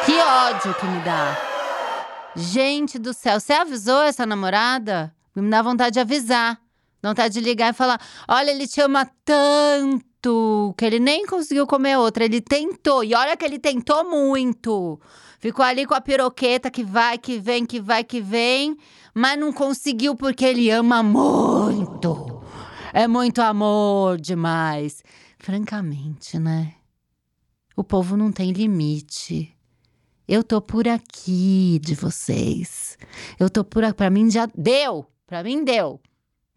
Que 0.05 0.19
ódio 0.19 0.73
que 0.73 0.85
me 0.85 0.99
dá. 0.99 1.54
Gente 2.35 2.99
do 2.99 3.13
céu, 3.13 3.39
você 3.39 3.53
avisou 3.53 4.01
essa 4.01 4.25
namorada? 4.25 5.15
Me 5.33 5.49
dá 5.49 5.61
vontade 5.61 5.93
de 5.93 5.99
avisar. 5.99 6.59
Vontade 7.01 7.33
de 7.35 7.39
ligar 7.39 7.71
e 7.71 7.77
falar: 7.77 8.01
olha, 8.27 8.51
ele 8.51 8.67
te 8.67 8.81
ama 8.81 9.09
tanto 9.23 10.73
que 10.77 10.83
ele 10.83 10.99
nem 10.99 11.25
conseguiu 11.25 11.65
comer 11.65 11.97
outra. 11.97 12.25
Ele 12.25 12.41
tentou. 12.41 13.03
E 13.03 13.13
olha 13.13 13.37
que 13.37 13.45
ele 13.45 13.59
tentou 13.59 14.03
muito. 14.09 14.99
Ficou 15.39 15.63
ali 15.63 15.85
com 15.85 15.93
a 15.93 16.01
piroqueta 16.01 16.69
que 16.69 16.83
vai, 16.83 17.17
que 17.17 17.37
vem, 17.37 17.65
que 17.65 17.79
vai, 17.79 18.03
que 18.03 18.19
vem. 18.19 18.75
Mas 19.13 19.39
não 19.39 19.53
conseguiu 19.53 20.15
porque 20.15 20.43
ele 20.43 20.69
ama 20.69 21.01
muito. 21.01 22.41
É 22.91 23.07
muito 23.07 23.41
amor 23.41 24.19
demais. 24.19 25.03
Francamente, 25.37 26.39
né? 26.39 26.73
O 27.77 27.83
povo 27.83 28.17
não 28.17 28.31
tem 28.31 28.51
limite. 28.51 29.54
Eu 30.27 30.43
tô 30.43 30.59
por 30.59 30.87
aqui 30.87 31.79
de 31.83 31.93
vocês. 31.93 32.97
Eu 33.39 33.49
tô 33.49 33.63
por 33.63 33.83
aqui. 33.83 33.93
Pra 33.95 34.09
mim 34.09 34.29
já 34.29 34.47
deu. 34.55 35.05
Pra 35.27 35.43
mim 35.43 35.63
deu. 35.63 35.99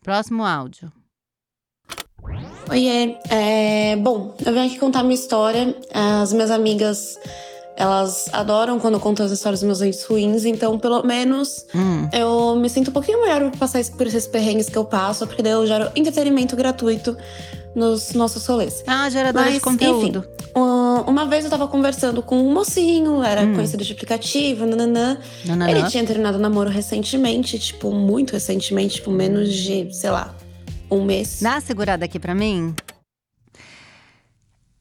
Próximo 0.03 0.45
áudio. 0.45 0.91
Oiê, 2.71 3.17
é, 3.31 3.97
bom, 3.97 4.35
eu 4.45 4.53
venho 4.53 4.67
aqui 4.67 4.79
contar 4.79 5.03
minha 5.03 5.15
história. 5.15 5.75
As 5.93 6.33
minhas 6.33 6.51
amigas, 6.51 7.19
elas 7.77 8.29
adoram 8.33 8.79
quando 8.79 8.95
eu 8.95 9.01
conto 9.01 9.23
as 9.23 9.31
histórias 9.31 9.61
dos 9.61 9.67
meus 9.67 9.83
entes 9.83 10.05
ruins, 10.05 10.45
então 10.45 10.79
pelo 10.79 11.03
menos 11.03 11.65
Hum, 11.75 12.09
eu 12.13 12.57
me 12.57 12.69
sinto 12.69 12.91
um 12.91 12.93
pouquinho 12.93 13.21
melhor 13.23 13.51
por 13.51 13.59
passar 13.59 13.83
por 13.97 14.07
esses 14.07 14.27
perrengues 14.27 14.69
que 14.69 14.77
eu 14.77 14.85
passo, 14.85 15.27
porque 15.27 15.43
daí 15.43 15.53
eu 15.53 15.67
gero 15.67 15.91
entretenimento 15.95 16.57
gratuito 16.57 17.17
nos 17.75 18.13
nossos 18.13 18.45
rolês. 18.47 18.83
Ah, 18.87 19.09
geradora 19.09 19.51
de 19.51 19.61
conteúdo. 19.61 20.27
Uh, 20.55 20.68
Uma 21.09 21.25
vez 21.25 21.45
eu 21.45 21.51
tava 21.51 21.67
conversando 21.67 22.23
com 22.23 22.39
um 22.39 22.53
mocinho, 22.53 23.23
era 23.23 23.41
Hum. 23.43 23.55
conhecido 23.55 23.83
de 23.83 23.93
aplicativo, 23.93 24.67
nananã. 24.67 25.17
Não, 25.47 25.67
Ele 25.69 25.83
tinha 25.89 26.05
terminado 26.05 26.37
o 26.37 26.41
namoro 26.41 26.69
recentemente, 26.69 27.59
tipo, 27.59 27.91
muito 27.91 28.33
recentemente, 28.35 28.97
tipo, 28.97 29.11
menos 29.11 29.53
de, 29.55 29.89
sei 29.95 30.11
lá, 30.11 30.35
um 30.91 31.03
mês. 31.03 31.39
Dá 31.41 31.53
uma 31.53 31.61
segurada 31.63 32.05
aqui 32.05 32.19
pra 32.19 32.35
mim. 32.35 32.75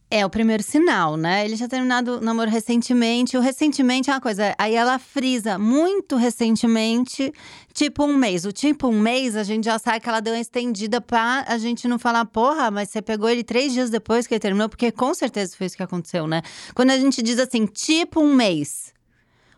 É 0.09 0.25
o 0.25 0.29
primeiro 0.29 0.63
sinal, 0.63 1.17
né? 1.17 1.43
Ele 1.43 1.57
já 1.57 1.67
terminado 1.67 2.19
o 2.19 2.21
namoro 2.21 2.49
recentemente. 2.49 3.35
O 3.35 3.41
recentemente 3.41 4.09
é 4.09 4.13
uma 4.13 4.21
coisa. 4.21 4.55
Aí 4.57 4.73
ela 4.73 4.97
frisa 4.97 5.59
muito 5.59 6.15
recentemente, 6.15 7.33
tipo 7.73 8.05
um 8.05 8.15
mês. 8.15 8.45
O 8.45 8.53
tipo 8.53 8.87
um 8.87 8.97
mês, 9.01 9.35
a 9.35 9.43
gente 9.43 9.65
já 9.65 9.77
sabe 9.77 9.99
que 9.99 10.07
ela 10.07 10.21
deu 10.21 10.33
uma 10.33 10.39
estendida 10.39 11.01
pra 11.01 11.43
a 11.45 11.57
gente 11.57 11.89
não 11.89 11.99
falar, 11.99 12.23
porra, 12.23 12.71
mas 12.71 12.89
você 12.89 13.01
pegou 13.01 13.27
ele 13.27 13.43
três 13.43 13.73
dias 13.73 13.89
depois 13.89 14.25
que 14.25 14.33
ele 14.33 14.39
terminou, 14.39 14.69
porque 14.69 14.93
com 14.93 15.13
certeza 15.13 15.57
foi 15.57 15.67
isso 15.67 15.75
que 15.75 15.83
aconteceu, 15.83 16.25
né? 16.25 16.41
Quando 16.73 16.91
a 16.91 16.97
gente 16.97 17.21
diz 17.21 17.37
assim, 17.37 17.65
tipo 17.65 18.21
um 18.21 18.33
mês. 18.33 18.93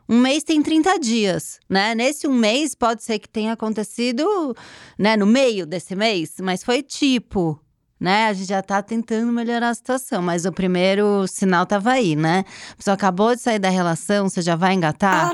Um 0.10 0.20
mês 0.20 0.44
tem 0.44 0.64
30 0.64 0.98
dias, 0.98 1.60
né? 1.70 1.94
Nesse 1.94 2.28
um 2.28 2.34
mês 2.34 2.74
pode 2.74 3.04
ser 3.04 3.20
que 3.20 3.30
tenha 3.30 3.54
acontecido, 3.54 4.56
né, 4.98 5.16
no 5.16 5.28
meio 5.28 5.68
desse 5.68 5.96
mês, 5.96 6.38
mas 6.42 6.64
foi 6.64 6.82
tipo 6.82 7.62
né? 8.00 8.28
A 8.28 8.34
gente 8.34 8.48
já 8.48 8.62
tá 8.62 8.82
tentando 8.82 9.32
melhorar 9.32 9.70
a 9.70 9.74
situação, 9.74 10.22
mas 10.22 10.46
o 10.46 10.52
primeiro 10.52 11.28
sinal 11.28 11.66
tava 11.66 11.92
aí, 11.92 12.16
né? 12.16 12.46
A 12.72 12.76
pessoa 12.76 12.94
acabou 12.94 13.36
de 13.36 13.42
sair 13.42 13.60
da 13.60 13.70
relação, 13.70 14.30
você 14.30 14.42
já 14.42 14.56
vai 14.56 14.74
engatar? 14.74 15.30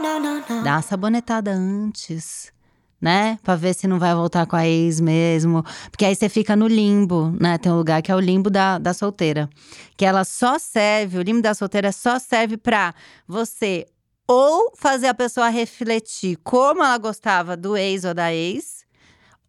Dá 0.63 0.71
uma 0.71 0.81
sabonetada 0.81 1.51
antes. 1.51 2.53
Né? 3.01 3.37
Pra 3.43 3.55
ver 3.55 3.75
se 3.75 3.87
não 3.87 3.99
vai 3.99 4.15
voltar 4.15 4.47
com 4.47 4.55
a 4.55 4.65
ex 4.65 4.99
mesmo. 4.99 5.63
Porque 5.91 6.05
aí 6.05 6.15
você 6.15 6.27
fica 6.27 6.55
no 6.55 6.65
limbo, 6.65 7.31
né? 7.39 7.57
Tem 7.59 7.71
um 7.71 7.75
lugar 7.75 8.01
que 8.01 8.11
é 8.11 8.15
o 8.15 8.19
limbo 8.19 8.49
da, 8.49 8.79
da 8.79 8.95
solteira. 8.95 9.47
Que 9.95 10.05
ela 10.05 10.23
só 10.23 10.57
serve, 10.57 11.19
o 11.19 11.21
limbo 11.21 11.41
da 11.41 11.53
solteira 11.53 11.91
só 11.91 12.17
serve 12.17 12.57
pra 12.57 12.95
você 13.27 13.85
ou 14.27 14.71
fazer 14.75 15.07
a 15.07 15.13
pessoa 15.13 15.49
refletir 15.49 16.37
como 16.37 16.83
ela 16.83 16.97
gostava 16.97 17.55
do 17.55 17.77
ex 17.77 18.05
ou 18.05 18.13
da 18.13 18.33
ex, 18.33 18.85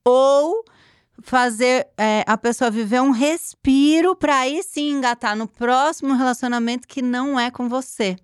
ou 0.05 0.63
fazer 1.23 1.87
é, 1.97 2.25
a 2.27 2.37
pessoa 2.37 2.71
viver 2.71 3.01
um 3.01 3.11
respiro 3.11 4.15
para 4.15 4.39
aí 4.39 4.63
sim 4.63 4.91
engatar 4.91 5.37
no 5.37 5.47
próximo 5.47 6.15
relacionamento 6.15 6.87
que 6.87 7.03
não 7.03 7.39
é 7.39 7.51
com 7.51 7.69
você. 7.69 8.17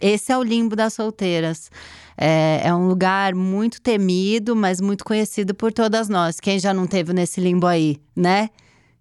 Esse 0.00 0.32
é 0.32 0.38
o 0.38 0.42
limbo 0.42 0.74
das 0.74 0.94
solteiras. 0.94 1.70
É, 2.16 2.62
é, 2.64 2.74
um 2.74 2.88
lugar 2.88 3.34
muito 3.34 3.80
temido, 3.80 4.56
mas 4.56 4.80
muito 4.80 5.04
conhecido 5.04 5.54
por 5.54 5.72
todas 5.72 6.08
nós. 6.08 6.40
Quem 6.40 6.58
já 6.58 6.72
não 6.72 6.86
teve 6.86 7.12
nesse 7.12 7.40
limbo 7.40 7.66
aí, 7.66 7.98
né? 8.16 8.48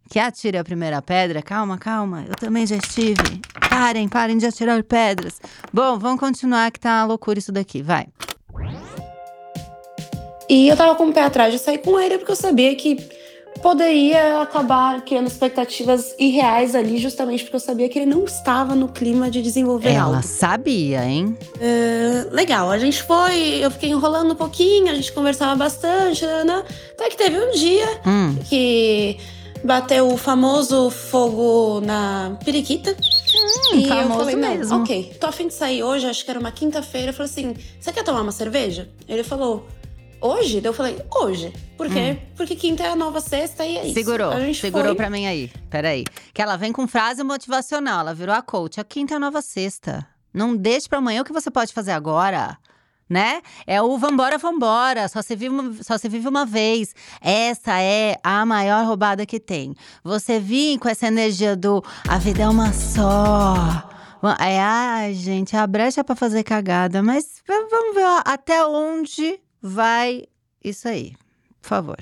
Que 0.10 0.20
atire 0.20 0.58
a 0.58 0.64
primeira 0.64 1.02
pedra. 1.02 1.42
Calma, 1.42 1.78
calma. 1.78 2.26
Eu 2.28 2.36
também 2.36 2.66
já 2.66 2.76
estive. 2.76 3.42
Parem, 3.70 4.10
parem 4.10 4.38
de 4.38 4.46
atirar 4.46 4.84
pedras. 4.84 5.40
Bom, 5.72 5.98
vamos 5.98 6.20
continuar 6.20 6.72
que 6.72 6.80
tá 6.80 7.02
uma 7.02 7.06
loucura 7.06 7.40
isso 7.40 7.52
daqui. 7.52 7.82
Vai. 7.82 8.08
E 10.50 10.68
eu 10.68 10.76
tava 10.76 10.96
com 10.96 11.10
o 11.10 11.14
pé 11.14 11.24
atrás 11.24 11.54
de 11.54 11.60
sair 11.60 11.78
com 11.78 12.00
ele 12.00 12.18
porque 12.18 12.32
eu 12.32 12.36
sabia 12.36 12.76
que 12.76 12.98
poderia 13.62 14.42
acabar 14.42 15.02
criando 15.02 15.28
expectativas 15.28 16.16
irreais 16.18 16.76
ali, 16.76 16.98
justamente 16.98 17.44
porque 17.44 17.56
eu 17.58 17.60
sabia 17.60 17.90
que 17.90 18.00
ele 18.00 18.06
não 18.06 18.24
estava 18.24 18.76
no 18.76 18.88
clima 18.88 19.30
de 19.30 19.42
desenvolver 19.42 19.90
Ela 19.90 20.02
algo. 20.02 20.14
Ela 20.16 20.22
sabia, 20.22 21.06
hein? 21.06 21.38
Uh, 21.56 22.34
legal, 22.34 22.72
a 22.72 22.78
gente 22.78 23.04
foi, 23.04 23.64
eu 23.64 23.72
fiquei 23.72 23.90
enrolando 23.90 24.32
um 24.32 24.36
pouquinho, 24.36 24.92
a 24.92 24.96
gente 24.96 25.12
conversava 25.12 25.56
bastante, 25.56 26.26
né? 26.26 26.64
Até 26.94 27.10
que 27.10 27.18
teve 27.18 27.38
um 27.38 27.52
dia 27.52 28.02
hum. 28.06 28.36
que 28.48 29.18
bateu 29.64 30.08
o 30.08 30.18
famoso 30.18 30.90
fogo 30.90 31.82
na 31.82 32.38
periquita. 32.44 32.92
Hum, 32.92 33.76
e 33.76 33.90
eu 33.90 34.10
falei, 34.10 34.36
mesmo. 34.36 34.82
ok, 34.82 35.16
tô 35.20 35.28
afim 35.28 35.48
de 35.48 35.54
sair 35.54 35.84
hoje, 35.84 36.08
acho 36.08 36.24
que 36.24 36.32
era 36.32 36.40
uma 36.40 36.52
quinta-feira. 36.52 37.10
Eu 37.10 37.14
falei 37.14 37.32
assim: 37.32 37.56
você 37.80 37.92
quer 37.92 38.04
tomar 38.04 38.22
uma 38.22 38.32
cerveja? 38.32 38.88
Ele 39.08 39.24
falou. 39.24 39.66
Hoje? 40.22 40.62
eu 40.64 40.74
falei, 40.74 41.02
hoje. 41.16 41.54
Por 41.78 41.88
quê? 41.88 42.18
Hum. 42.20 42.28
Porque 42.36 42.56
quinta 42.56 42.84
é 42.84 42.90
a 42.90 42.96
nova 42.96 43.22
sexta 43.22 43.66
e 43.66 43.78
é 43.78 43.86
isso. 43.86 43.94
Segurou, 43.94 44.32
segurou 44.54 44.88
foi... 44.88 44.96
pra 44.96 45.10
mim 45.10 45.26
aí. 45.26 45.52
Peraí. 45.70 46.04
Que 46.34 46.42
ela 46.42 46.58
vem 46.58 46.74
com 46.74 46.88
frase 46.88 47.24
motivacional, 47.24 48.02
ela 48.02 48.14
virou 48.14 48.36
a 48.36 48.42
coach. 48.42 48.80
A 48.80 48.84
quinta 48.84 49.14
é 49.14 49.18
a 49.18 49.20
nova 49.20 49.42
sexta. 49.42 50.06
Não 50.34 50.56
deixe 50.56 50.90
pra 50.90 50.98
amanhã 50.98 51.22
o 51.22 51.26
que 51.26 51.32
você 51.32 51.50
pode 51.50 51.74
fazer 51.74 51.92
agora. 51.92 52.58
Né? 53.10 53.42
É 53.66 53.82
o 53.82 53.98
vambora, 53.98 54.38
vambora. 54.38 55.08
Só 55.08 55.22
se, 55.22 55.36
vive 55.36 55.50
uma, 55.50 55.84
só 55.84 55.98
se 55.98 56.08
vive 56.08 56.28
uma 56.28 56.46
vez. 56.46 56.94
Essa 57.22 57.82
é 57.82 58.18
a 58.24 58.46
maior 58.46 58.86
roubada 58.86 59.26
que 59.26 59.40
tem. 59.40 59.74
Você 60.04 60.40
vir 60.40 60.78
com 60.78 60.90
essa 60.90 61.08
energia 61.08 61.56
do 61.56 61.84
a 62.08 62.18
vida 62.18 62.44
é 62.44 62.48
uma 62.48 62.72
só. 62.72 63.90
É, 64.40 64.60
ai, 64.60 65.14
gente, 65.14 65.56
a 65.56 65.66
brecha 65.66 66.02
é 66.02 66.04
pra 66.04 66.16
fazer 66.16 66.44
cagada. 66.44 67.02
Mas 67.02 67.42
vamos 67.48 67.96
ver 67.96 68.04
ó, 68.04 68.22
até 68.26 68.64
onde 68.66 69.40
vai 69.62 70.24
isso 70.64 70.88
aí. 70.88 71.14
Por 71.62 71.68
favor. 71.68 71.98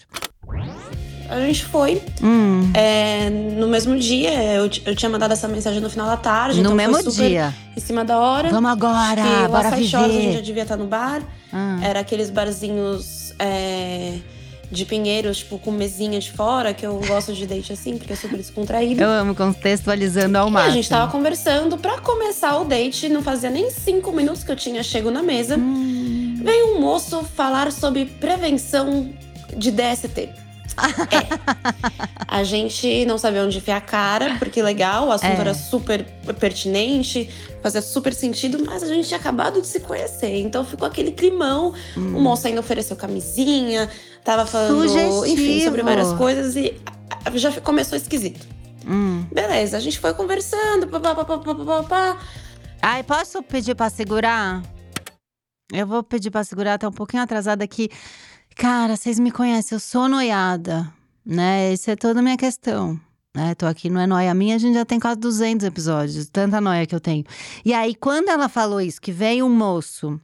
A 1.30 1.42
gente 1.42 1.66
foi. 1.66 2.02
Hum. 2.24 2.72
É, 2.74 3.30
no 3.30 3.68
mesmo 3.68 3.98
dia, 3.98 4.32
eu, 4.54 4.70
eu 4.86 4.96
tinha 4.96 5.10
mandado 5.10 5.34
essa 5.34 5.48
mensagem 5.48 5.82
no 5.82 5.90
final 5.90 6.08
da 6.08 6.18
tarde. 6.18 6.62
No 6.62 6.74
então 6.74 6.76
mesmo 6.76 7.12
dia. 7.12 7.54
Em 7.76 7.80
cima 7.80 8.06
da 8.06 8.18
hora. 8.18 8.50
Vamos 8.50 8.72
agora, 8.72 9.22
que 9.22 9.48
bora 9.52 9.72
viver. 9.72 9.98
Horas, 9.98 10.10
a 10.10 10.10
gente 10.10 10.34
já 10.34 10.42
devia 10.42 10.64
estar 10.64 10.78
no 10.78 10.86
bar. 10.86 11.22
Hum. 11.54 11.80
Era 11.84 12.00
aqueles 12.00 12.30
barzinhos 12.30 13.34
é, 13.40 14.20
de 14.72 14.86
pinheiros, 14.86 15.40
tipo, 15.40 15.60
com 15.60 15.70
mesinha 15.70 16.18
de 16.18 16.32
fora, 16.32 16.74
que 16.74 16.86
eu 16.86 16.98
gosto 17.06 17.34
de 17.34 17.46
date 17.46 17.74
assim, 17.74 17.98
porque 17.98 18.14
é 18.14 18.16
super 18.16 18.38
descontraído. 18.38 19.02
Eu 19.02 19.10
amo 19.10 19.36
contextualizando 19.36 20.38
ao 20.38 20.50
máximo. 20.50 20.70
E 20.70 20.72
a 20.72 20.76
gente 20.76 20.90
tava 20.90 21.12
conversando. 21.12 21.78
Pra 21.78 22.00
começar 22.00 22.58
o 22.58 22.64
date, 22.64 23.10
não 23.10 23.22
fazia 23.22 23.50
nem 23.50 23.70
cinco 23.70 24.14
minutos 24.14 24.46
que 24.46 24.52
eu 24.52 24.56
tinha 24.56 24.82
chego 24.82 25.12
na 25.12 25.22
mesa. 25.22 25.58
Hum 25.58 25.97
veio 26.48 26.78
um 26.78 26.80
moço 26.80 27.24
falar 27.24 27.74
sobre 27.74 28.06
prevenção 28.06 29.14
de 29.56 29.70
DST. 29.70 30.30
É. 31.10 31.26
A 32.28 32.44
gente 32.44 33.04
não 33.06 33.18
sabia 33.18 33.42
onde 33.44 33.58
enfiar 33.58 33.78
a 33.78 33.82
cara, 33.82 34.36
porque 34.38 34.62
legal, 34.62 35.08
o 35.08 35.12
assunto 35.12 35.38
é. 35.38 35.42
era 35.42 35.54
super 35.56 36.06
pertinente, 36.40 37.28
fazia 37.64 37.82
super 37.82 38.14
sentido, 38.14 38.64
mas 38.64 38.84
a 38.84 38.88
gente 38.88 39.08
tinha 39.08 39.20
acabado 39.20 39.60
de 39.60 39.66
se 39.66 39.80
conhecer. 39.80 40.40
Então 40.40 40.64
ficou 40.64 40.88
aquele 40.88 41.12
climão. 41.12 41.74
Hum. 41.98 42.18
O 42.18 42.22
moço 42.22 42.46
ainda 42.46 42.60
ofereceu 42.60 42.96
camisinha, 42.96 43.90
tava 44.24 44.46
falando, 44.46 44.88
Sugestivo. 44.88 45.26
enfim, 45.26 45.64
sobre 45.64 45.82
várias 45.82 46.14
coisas 46.14 46.56
e 46.56 46.76
já 47.34 47.60
começou 47.60 47.98
esquisito. 47.98 48.46
Hum. 48.88 49.26
Beleza, 49.32 49.78
a 49.78 49.80
gente 49.80 49.98
foi 50.00 50.14
conversando, 50.14 50.86
papapá. 50.88 52.18
Ai, 52.84 53.02
posso 53.02 53.42
pedir 53.42 53.74
para 53.74 53.90
segurar? 53.90 54.62
Eu 55.72 55.86
vou 55.86 56.02
pedir 56.02 56.32
para 56.32 56.44
segurar, 56.44 56.78
tá 56.78 56.88
um 56.88 56.94
pouquinho 56.94 57.22
atrasada 57.22 57.64
aqui. 57.64 57.90
Cara, 58.56 58.96
vocês 58.96 59.20
me 59.20 59.32
conhecem, 59.32 59.76
eu 59.76 59.80
sou 59.80 60.08
noiada, 60.08 60.92
né? 61.26 61.74
Essa 61.74 61.92
é 61.92 61.96
toda 61.96 62.22
a 62.22 62.24
minha 62.24 62.38
questão. 62.38 63.00
Né? 63.36 63.54
Tô 63.54 63.66
aqui, 63.66 63.90
não 63.90 64.00
é 64.00 64.08
noia 64.08 64.34
minha, 64.34 64.56
a 64.56 64.58
gente 64.58 64.74
já 64.74 64.86
tem 64.86 65.00
quase 65.00 65.20
200 65.20 65.66
episódios, 65.68 66.30
tanta 66.30 66.60
noia 66.62 66.88
que 66.88 66.96
eu 66.96 67.00
tenho. 67.00 67.24
E 67.64 67.74
aí, 67.74 67.94
quando 67.94 68.30
ela 68.30 68.50
falou 68.50 68.82
isso, 68.82 69.00
que 69.00 69.12
veio 69.12 69.46
um 69.46 69.54
moço 69.54 70.20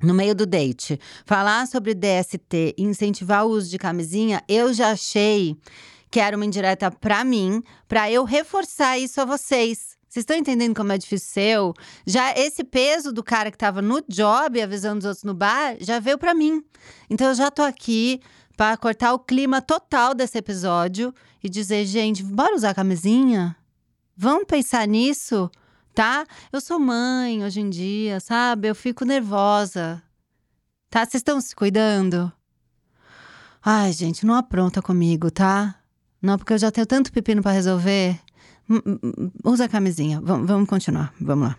no 0.00 0.14
meio 0.14 0.34
do 0.34 0.46
date 0.46 1.00
falar 1.24 1.66
sobre 1.66 1.94
DST 1.94 2.74
e 2.76 2.84
incentivar 2.84 3.44
o 3.44 3.50
uso 3.50 3.70
de 3.70 3.78
camisinha, 3.78 4.42
eu 4.46 4.72
já 4.72 4.90
achei 4.90 5.56
que 6.10 6.20
era 6.20 6.36
uma 6.36 6.44
indireta 6.44 6.90
para 6.90 7.24
mim, 7.24 7.62
para 7.88 8.10
eu 8.10 8.22
reforçar 8.24 8.98
isso 8.98 9.20
a 9.20 9.24
vocês. 9.24 9.97
Vocês 10.08 10.22
estão 10.22 10.36
entendendo 10.36 10.74
como 10.74 10.90
é 10.90 10.98
difícil 10.98 11.74
Já 12.06 12.32
esse 12.32 12.64
peso 12.64 13.12
do 13.12 13.22
cara 13.22 13.50
que 13.50 13.58
tava 13.58 13.82
no 13.82 14.02
job, 14.08 14.60
avisando 14.60 15.00
os 15.00 15.04
outros 15.04 15.24
no 15.24 15.34
bar, 15.34 15.76
já 15.80 16.00
veio 16.00 16.16
para 16.16 16.34
mim. 16.34 16.64
Então 17.10 17.28
eu 17.28 17.34
já 17.34 17.50
tô 17.50 17.62
aqui 17.62 18.20
para 18.56 18.76
cortar 18.76 19.12
o 19.12 19.18
clima 19.18 19.60
total 19.60 20.14
desse 20.14 20.38
episódio 20.38 21.14
e 21.44 21.48
dizer, 21.48 21.84
gente, 21.84 22.24
bora 22.24 22.56
usar 22.56 22.74
camisinha? 22.74 23.54
Vamos 24.16 24.46
pensar 24.46 24.88
nisso, 24.88 25.50
tá? 25.94 26.26
Eu 26.50 26.60
sou 26.60 26.78
mãe 26.80 27.44
hoje 27.44 27.60
em 27.60 27.70
dia, 27.70 28.18
sabe? 28.18 28.66
Eu 28.68 28.74
fico 28.74 29.04
nervosa. 29.04 30.02
Tá? 30.90 31.00
Vocês 31.00 31.20
estão 31.20 31.40
se 31.40 31.54
cuidando? 31.54 32.32
Ai, 33.62 33.92
gente, 33.92 34.24
não 34.24 34.34
apronta 34.34 34.80
comigo, 34.80 35.30
tá? 35.30 35.76
Não, 36.20 36.38
porque 36.38 36.54
eu 36.54 36.58
já 36.58 36.70
tenho 36.70 36.86
tanto 36.86 37.12
pepino 37.12 37.42
para 37.42 37.52
resolver. 37.52 38.18
Usa 39.44 39.64
a 39.64 39.68
camisinha. 39.68 40.20
V 40.20 40.26
vamos 40.44 40.68
continuar. 40.68 41.12
Vamos 41.20 41.48
lá. 41.48 41.56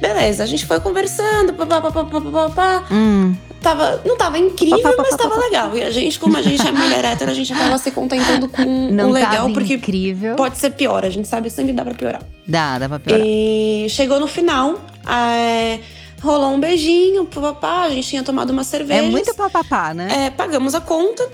Beleza, 0.00 0.44
a 0.44 0.46
gente 0.46 0.64
foi 0.64 0.80
conversando, 0.80 1.52
papapá. 1.52 2.84
Hum. 2.90 3.34
Tava, 3.60 4.00
não 4.06 4.16
tava 4.16 4.38
incrível, 4.38 4.80
pá, 4.80 4.92
pá, 4.92 5.02
mas 5.02 5.16
tava 5.16 5.36
legal. 5.36 5.76
E 5.76 5.82
a 5.82 5.90
gente, 5.90 6.18
como 6.20 6.36
a 6.36 6.42
gente 6.42 6.64
é 6.66 6.70
mulher 6.70 7.04
hétero, 7.04 7.32
a 7.32 7.34
gente 7.34 7.52
acaba 7.52 7.76
se 7.78 7.90
contentando 7.90 8.48
com 8.48 8.64
não 8.92 9.10
o 9.10 9.12
legal, 9.12 9.50
porque 9.52 9.74
incrível. 9.74 10.36
pode 10.36 10.56
ser 10.56 10.70
pior. 10.70 11.04
A 11.04 11.10
gente 11.10 11.26
sabe 11.26 11.50
sempre 11.50 11.72
dá 11.72 11.84
pra 11.84 11.94
piorar. 11.94 12.22
Dá, 12.46 12.78
dá 12.78 12.88
pra 12.88 13.00
piorar. 13.00 13.26
E 13.26 13.88
chegou 13.90 14.20
no 14.20 14.28
final, 14.28 14.80
é, 15.04 15.80
rolou 16.22 16.54
um 16.54 16.60
beijinho, 16.60 17.24
papapá, 17.24 17.82
a 17.82 17.90
gente 17.90 18.06
tinha 18.06 18.22
tomado 18.22 18.50
uma 18.50 18.62
cerveja. 18.62 19.02
É 19.02 19.10
muito 19.10 19.34
papapá, 19.34 19.92
né? 19.92 20.26
É, 20.26 20.30
pagamos 20.30 20.76
a 20.76 20.80
conta. 20.80 21.28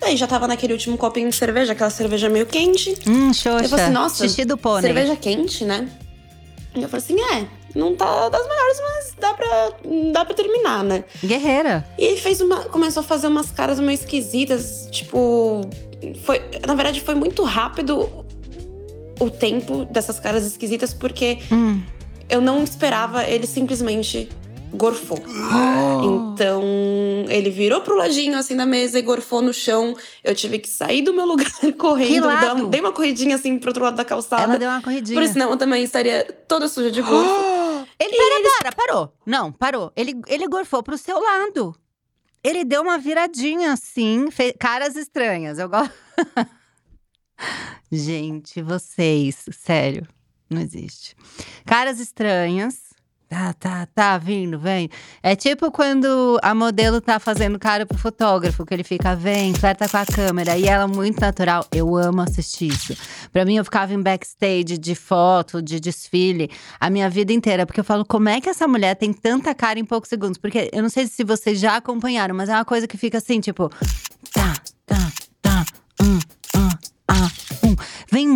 Daí 0.00 0.16
já 0.16 0.26
tava 0.26 0.48
naquele 0.48 0.72
último 0.72 0.96
copinho 0.96 1.28
de 1.28 1.36
cerveja, 1.36 1.72
aquela 1.72 1.90
cerveja 1.90 2.28
meio 2.28 2.46
quente. 2.46 2.94
Hum, 3.06 3.32
xoxa. 3.34 3.64
Eu 3.64 3.68
falei 3.68 3.84
assim, 3.84 3.94
nossa, 3.94 4.26
Xixi 4.28 4.44
do 4.44 4.56
pônei. 4.56 4.82
cerveja 4.82 5.14
quente, 5.16 5.64
né? 5.64 5.88
E 6.74 6.82
eu 6.82 6.88
falei 6.88 7.04
assim, 7.04 7.20
é, 7.36 7.46
não 7.78 7.94
tá 7.94 8.28
das 8.28 8.42
melhores, 8.48 8.78
mas 8.80 9.14
dá 9.20 9.34
pra, 9.34 9.72
dá 10.12 10.24
pra 10.24 10.34
terminar, 10.34 10.82
né? 10.84 11.04
Guerreira. 11.22 11.86
E 11.98 12.04
ele 12.04 12.16
fez 12.20 12.40
uma, 12.40 12.60
começou 12.64 13.00
a 13.02 13.04
fazer 13.04 13.26
umas 13.26 13.50
caras 13.50 13.78
meio 13.78 13.92
esquisitas, 13.92 14.88
tipo... 14.90 15.60
Foi, 16.24 16.40
na 16.66 16.74
verdade, 16.74 17.00
foi 17.02 17.14
muito 17.14 17.42
rápido 17.44 18.08
o 19.18 19.28
tempo 19.28 19.84
dessas 19.84 20.18
caras 20.18 20.46
esquisitas, 20.46 20.94
porque 20.94 21.40
Hum. 21.52 21.82
eu 22.28 22.40
não 22.40 22.62
esperava, 22.64 23.24
ele 23.24 23.46
simplesmente 23.46 24.30
gorfou. 24.72 25.18
Então, 26.32 26.62
ele 27.28 27.50
virou 27.50 27.80
pro 27.80 27.96
ladinho 27.96 28.38
assim 28.38 28.56
da 28.56 28.64
mesa 28.66 28.98
e 28.98 29.02
gorfou 29.02 29.42
no 29.42 29.52
chão. 29.52 29.96
Eu 30.24 30.34
tive 30.34 30.58
que 30.58 30.68
sair 30.68 31.02
do 31.02 31.12
meu 31.12 31.26
lugar 31.26 31.50
correndo, 31.78 32.26
dar- 32.26 32.54
dei 32.66 32.80
uma 32.80 32.92
corridinha 32.92 33.36
assim 33.36 33.58
pro 33.58 33.70
outro 33.70 33.82
lado 33.84 33.96
da 33.96 34.04
calçada. 34.04 34.42
Ela 34.44 34.58
deu 34.58 34.68
uma 34.68 34.82
corridinha. 34.82 35.20
Por 35.20 35.28
senão 35.28 35.50
eu 35.50 35.56
também 35.56 35.82
estaria 35.82 36.24
toda 36.48 36.68
suja 36.68 36.90
de 36.90 37.02
gorfo. 37.02 37.30
Ele, 38.00 38.16
pera, 38.16 38.50
para, 38.60 38.72
parou. 38.72 39.12
Não, 39.26 39.52
parou. 39.52 39.92
Ele, 39.94 40.18
ele 40.26 40.46
gorfou 40.48 40.82
pro 40.82 40.96
seu 40.96 41.20
lado. 41.20 41.76
Ele 42.42 42.64
deu 42.64 42.80
uma 42.80 42.96
viradinha 42.96 43.74
assim, 43.74 44.30
fez 44.30 44.54
caras 44.58 44.96
estranhas. 44.96 45.58
Eu 45.58 45.68
gosto. 45.68 45.92
Gente, 47.92 48.62
vocês, 48.62 49.44
sério, 49.52 50.06
não 50.48 50.60
existe. 50.62 51.14
Caras 51.66 51.98
estranhas. 52.00 52.89
Tá, 53.30 53.52
tá, 53.52 53.86
tá, 53.94 54.18
vindo, 54.18 54.58
vem. 54.58 54.90
É 55.22 55.36
tipo 55.36 55.70
quando 55.70 56.36
a 56.42 56.52
modelo 56.52 57.00
tá 57.00 57.20
fazendo 57.20 57.60
cara 57.60 57.86
pro 57.86 57.96
fotógrafo, 57.96 58.66
que 58.66 58.74
ele 58.74 58.82
fica, 58.82 59.14
vem, 59.14 59.54
flerta 59.54 59.88
com 59.88 59.98
a 59.98 60.04
câmera. 60.04 60.58
E 60.58 60.66
ela, 60.66 60.88
muito 60.88 61.20
natural, 61.20 61.64
eu 61.70 61.96
amo 61.96 62.22
assistir 62.22 62.72
isso. 62.72 62.92
Pra 63.32 63.44
mim, 63.44 63.54
eu 63.54 63.64
ficava 63.64 63.94
em 63.94 64.02
backstage 64.02 64.76
de 64.76 64.96
foto, 64.96 65.62
de 65.62 65.78
desfile, 65.78 66.50
a 66.80 66.90
minha 66.90 67.08
vida 67.08 67.32
inteira. 67.32 67.64
Porque 67.64 67.78
eu 67.78 67.84
falo, 67.84 68.04
como 68.04 68.28
é 68.28 68.40
que 68.40 68.48
essa 68.48 68.66
mulher 68.66 68.96
tem 68.96 69.12
tanta 69.12 69.54
cara 69.54 69.78
em 69.78 69.84
poucos 69.84 70.08
segundos? 70.08 70.36
Porque 70.36 70.68
eu 70.72 70.82
não 70.82 70.90
sei 70.90 71.06
se 71.06 71.22
vocês 71.22 71.60
já 71.60 71.76
acompanharam, 71.76 72.34
mas 72.34 72.48
é 72.48 72.54
uma 72.54 72.64
coisa 72.64 72.88
que 72.88 72.98
fica 72.98 73.18
assim, 73.18 73.38
tipo. 73.38 73.70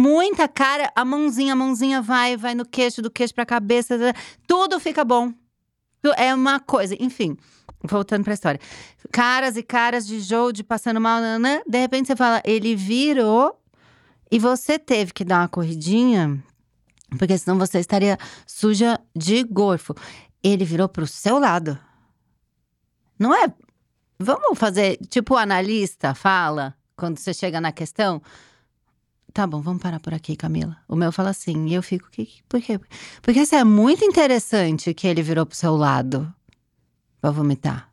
Muita 0.04 0.46
cara, 0.46 0.92
a 0.94 1.02
mãozinha, 1.02 1.54
a 1.54 1.56
mãozinha 1.56 2.02
vai, 2.02 2.36
vai 2.36 2.54
no 2.54 2.66
queixo, 2.66 3.00
do 3.00 3.10
queixo 3.10 3.34
pra 3.34 3.46
cabeça, 3.46 3.96
tudo 4.46 4.78
fica 4.78 5.02
bom. 5.02 5.32
É 6.18 6.34
uma 6.34 6.60
coisa, 6.60 6.94
enfim. 7.00 7.38
Voltando 7.82 8.22
pra 8.22 8.34
história. 8.34 8.60
Caras 9.10 9.56
e 9.56 9.62
caras 9.62 10.06
de 10.06 10.20
jogo, 10.20 10.52
de 10.52 10.62
passando 10.62 11.00
mal, 11.00 11.22
nanã, 11.22 11.62
de 11.66 11.78
repente 11.78 12.08
você 12.08 12.16
fala, 12.16 12.42
ele 12.44 12.76
virou 12.76 13.58
e 14.30 14.38
você 14.38 14.78
teve 14.78 15.10
que 15.14 15.24
dar 15.24 15.40
uma 15.40 15.48
corridinha, 15.48 16.42
porque 17.18 17.38
senão 17.38 17.58
você 17.58 17.78
estaria 17.78 18.18
suja 18.46 19.00
de 19.16 19.42
gorfo. 19.42 19.94
Ele 20.42 20.66
virou 20.66 20.86
pro 20.88 21.06
seu 21.06 21.38
lado. 21.38 21.78
Não 23.18 23.34
é? 23.34 23.46
Vamos 24.18 24.58
fazer, 24.58 24.98
tipo 25.08 25.34
o 25.34 25.38
analista 25.38 26.14
fala, 26.14 26.74
quando 26.94 27.18
você 27.18 27.32
chega 27.32 27.58
na 27.58 27.72
questão. 27.72 28.20
Tá 29.34 29.48
bom, 29.48 29.60
vamos 29.60 29.82
parar 29.82 29.98
por 29.98 30.14
aqui, 30.14 30.36
Camila. 30.36 30.76
O 30.86 30.94
meu 30.94 31.10
fala 31.10 31.30
assim, 31.30 31.66
e 31.66 31.74
eu 31.74 31.82
fico, 31.82 32.08
que, 32.08 32.28
por 32.48 32.62
quê? 32.62 32.78
Porque 33.20 33.40
assim, 33.40 33.56
é 33.56 33.64
muito 33.64 34.04
interessante 34.04 34.94
que 34.94 35.08
ele 35.08 35.22
virou 35.22 35.44
pro 35.44 35.56
seu 35.56 35.74
lado 35.76 36.32
pra 37.20 37.32
vomitar. 37.32 37.90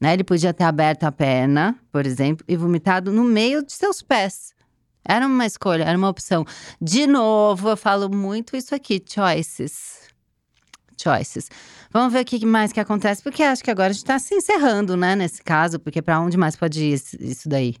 Né? 0.00 0.14
Ele 0.14 0.24
podia 0.24 0.54
ter 0.54 0.64
aberto 0.64 1.04
a 1.04 1.12
perna, 1.12 1.78
por 1.92 2.06
exemplo, 2.06 2.42
e 2.48 2.56
vomitado 2.56 3.12
no 3.12 3.22
meio 3.22 3.62
de 3.62 3.70
seus 3.70 4.00
pés. 4.00 4.54
Era 5.06 5.26
uma 5.26 5.44
escolha, 5.44 5.84
era 5.84 5.96
uma 5.96 6.08
opção. 6.08 6.42
De 6.80 7.06
novo, 7.06 7.68
eu 7.68 7.76
falo 7.76 8.08
muito 8.08 8.56
isso 8.56 8.74
aqui, 8.74 9.02
choices. 9.06 10.08
Choices. 10.98 11.50
Vamos 11.90 12.14
ver 12.14 12.22
o 12.22 12.24
que 12.24 12.46
mais 12.46 12.72
que 12.72 12.80
acontece, 12.80 13.22
porque 13.22 13.42
acho 13.42 13.62
que 13.62 13.70
agora 13.70 13.90
a 13.90 13.92
gente 13.92 14.06
tá 14.06 14.18
se 14.18 14.34
encerrando, 14.34 14.96
né, 14.96 15.14
nesse 15.14 15.42
caso, 15.42 15.78
porque 15.78 16.00
pra 16.00 16.18
onde 16.18 16.38
mais 16.38 16.56
pode 16.56 16.82
ir 16.82 16.94
isso 17.20 17.46
daí? 17.46 17.76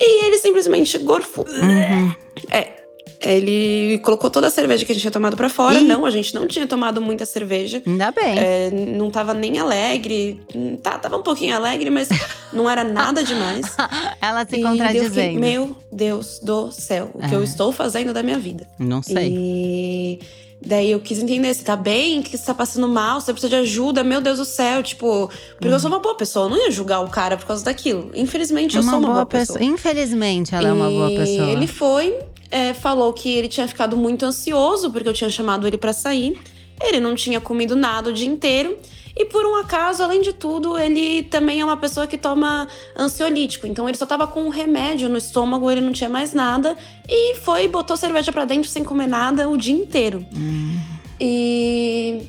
E 0.00 0.24
ele 0.26 0.38
simplesmente 0.38 0.96
gorfou. 0.98 1.44
Uhum. 1.46 2.14
É. 2.50 2.80
Ele 3.22 3.98
colocou 4.02 4.30
toda 4.30 4.46
a 4.46 4.50
cerveja 4.50 4.82
que 4.82 4.92
a 4.92 4.94
gente 4.94 5.02
tinha 5.02 5.10
tomado 5.10 5.36
pra 5.36 5.50
fora. 5.50 5.78
Ih. 5.78 5.84
Não, 5.84 6.06
a 6.06 6.10
gente 6.10 6.34
não 6.34 6.46
tinha 6.46 6.66
tomado 6.66 7.02
muita 7.02 7.26
cerveja. 7.26 7.82
Ainda 7.86 8.10
bem. 8.10 8.38
É, 8.38 8.70
não 8.70 9.10
tava 9.10 9.34
nem 9.34 9.58
alegre. 9.58 10.40
Tá, 10.82 10.98
tava 10.98 11.18
um 11.18 11.22
pouquinho 11.22 11.54
alegre, 11.54 11.90
mas 11.90 12.08
não 12.50 12.68
era 12.68 12.82
nada 12.82 13.22
demais. 13.22 13.66
Ela 14.22 14.46
se 14.46 14.56
e 14.56 14.62
eu 14.62 14.70
fiquei, 14.70 14.86
contradizendo. 14.86 15.38
meu 15.38 15.76
Deus 15.92 16.38
do 16.42 16.72
céu, 16.72 17.10
o 17.12 17.18
que 17.18 17.34
Ah. 17.34 17.38
eu 17.38 17.44
estou 17.44 17.70
fazendo 17.72 18.14
da 18.14 18.22
minha 18.22 18.38
vida? 18.38 18.66
Não 18.78 19.02
sei. 19.02 19.28
E 19.30 20.18
daí 20.64 20.90
eu 20.90 21.00
quis 21.00 21.18
entender, 21.18 21.54
você 21.54 21.62
tá 21.62 21.76
bem? 21.76 22.20
O 22.20 22.22
que 22.22 22.36
você 22.36 22.44
tá 22.44 22.54
passando 22.54 22.88
mal? 22.88 23.20
Você 23.20 23.32
precisa 23.32 23.48
de 23.48 23.56
ajuda? 23.56 24.04
Meu 24.04 24.20
Deus 24.20 24.38
do 24.38 24.44
céu, 24.44 24.82
tipo… 24.82 25.30
Porque 25.58 25.68
eu 25.74 25.80
sou 25.80 25.90
uma 25.90 26.00
boa 26.00 26.14
pessoa, 26.16 26.46
eu 26.46 26.50
não 26.50 26.56
ia 26.56 26.70
julgar 26.70 27.00
o 27.00 27.08
cara 27.08 27.36
por 27.36 27.46
causa 27.46 27.64
daquilo. 27.64 28.10
Infelizmente, 28.14 28.76
eu 28.76 28.82
sou 28.82 28.98
uma 28.98 29.12
boa, 29.12 29.26
pessoa. 29.26 29.62
Infelizmente, 29.62 30.54
ela 30.54 30.68
é 30.68 30.72
uma 30.72 30.90
boa 30.90 31.10
E 31.10 31.16
pessoa. 31.16 31.50
Ele 31.50 31.66
foi, 31.66 32.18
é, 32.50 32.74
falou 32.74 33.12
que 33.12 33.30
ele 33.30 33.48
tinha 33.48 33.66
ficado 33.66 33.96
muito 33.96 34.24
ansioso 34.24 34.90
porque 34.90 35.08
eu 35.08 35.14
tinha 35.14 35.30
chamado 35.30 35.66
ele 35.66 35.78
pra 35.78 35.92
sair. 35.92 36.38
Ele 36.80 37.00
não 37.00 37.14
tinha 37.14 37.40
comido 37.40 37.76
nada 37.76 38.10
o 38.10 38.12
dia 38.12 38.28
inteiro. 38.28 38.78
E 39.16 39.24
por 39.24 39.44
um 39.44 39.56
acaso, 39.56 40.02
além 40.02 40.22
de 40.22 40.32
tudo, 40.32 40.78
ele 40.78 41.24
também 41.24 41.60
é 41.60 41.64
uma 41.64 41.76
pessoa 41.76 42.06
que 42.06 42.16
toma 42.16 42.68
ansiolítico. 42.96 43.66
Então 43.66 43.88
ele 43.88 43.98
só 43.98 44.06
tava 44.06 44.26
com 44.26 44.42
um 44.44 44.48
remédio 44.48 45.08
no 45.08 45.18
estômago, 45.18 45.70
ele 45.70 45.80
não 45.80 45.92
tinha 45.92 46.08
mais 46.08 46.32
nada. 46.32 46.76
E 47.08 47.34
foi, 47.36 47.66
botou 47.68 47.96
cerveja 47.96 48.32
pra 48.32 48.44
dentro 48.44 48.70
sem 48.70 48.84
comer 48.84 49.08
nada 49.08 49.48
o 49.48 49.56
dia 49.56 49.74
inteiro. 49.74 50.24
Hum. 50.34 50.78
E 51.20 52.22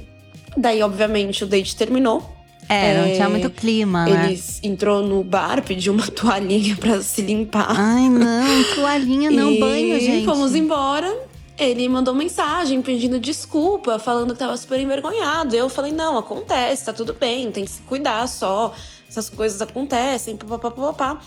daí, 0.57 0.81
obviamente, 0.81 1.43
o 1.43 1.47
date 1.47 1.75
terminou. 1.75 2.29
É, 2.67 2.97
não 2.97 3.05
É, 3.05 3.13
tinha 3.13 3.29
muito 3.29 3.49
clima, 3.49 4.05
né? 4.05 4.31
Ele 4.31 4.41
entrou 4.63 5.01
no 5.05 5.23
bar, 5.23 5.61
pediu 5.63 5.93
uma 5.93 6.07
toalhinha 6.11 6.75
pra 6.75 7.01
se 7.01 7.21
limpar. 7.21 7.73
Ai, 7.77 8.09
não, 8.09 8.63
toalhinha 8.75 9.29
não, 9.31 9.51
e 9.51 9.59
banho, 9.59 9.99
gente. 9.99 10.25
fomos 10.25 10.55
embora. 10.55 11.30
Ele 11.61 11.87
mandou 11.87 12.15
mensagem 12.15 12.81
pedindo 12.81 13.19
desculpa, 13.19 13.99
falando 13.99 14.33
que 14.33 14.39
tava 14.39 14.57
super 14.57 14.79
envergonhado. 14.79 15.55
Eu 15.55 15.69
falei, 15.69 15.91
não, 15.91 16.17
acontece, 16.17 16.85
tá 16.85 16.91
tudo 16.91 17.13
bem, 17.13 17.51
tem 17.51 17.65
que 17.65 17.69
se 17.69 17.83
cuidar 17.83 18.27
só. 18.27 18.73
Essas 19.07 19.29
coisas 19.29 19.61
acontecem, 19.61 20.35
papapá. 20.35 21.21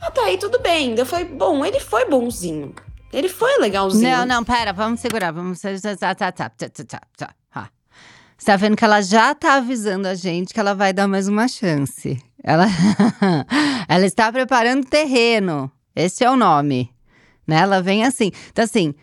Até 0.00 0.20
aí 0.20 0.38
tudo 0.38 0.60
bem. 0.60 0.94
Eu 0.96 1.04
falei, 1.04 1.24
bom, 1.24 1.64
ele 1.64 1.80
foi 1.80 2.08
bonzinho. 2.08 2.72
Ele 3.12 3.28
foi 3.28 3.58
legalzinho. 3.58 4.16
Não, 4.18 4.26
não, 4.26 4.44
pera, 4.44 4.72
vamos 4.72 5.00
segurar. 5.00 5.32
Vamos. 5.32 5.60
Tá, 5.60 5.70
tá, 5.70 6.14
tá, 6.14 6.32
tá, 6.32 6.50
tá, 6.50 6.84
tá, 6.86 7.00
tá. 7.16 7.34
Você 8.42 8.46
tá 8.46 8.56
vendo 8.56 8.76
que 8.76 8.84
ela 8.84 9.00
já 9.00 9.34
tá 9.36 9.54
avisando 9.54 10.08
a 10.08 10.16
gente 10.16 10.52
que 10.52 10.58
ela 10.58 10.74
vai 10.74 10.92
dar 10.92 11.06
mais 11.06 11.28
uma 11.28 11.46
chance. 11.46 12.20
Ela, 12.42 12.66
ela 13.88 14.04
está 14.04 14.32
preparando 14.32 14.84
terreno. 14.84 15.70
Esse 15.94 16.24
é 16.24 16.30
o 16.30 16.36
nome. 16.36 16.92
Né? 17.46 17.60
Ela 17.60 17.80
vem 17.80 18.04
assim. 18.04 18.32
Então, 18.50 18.64
assim, 18.64 18.94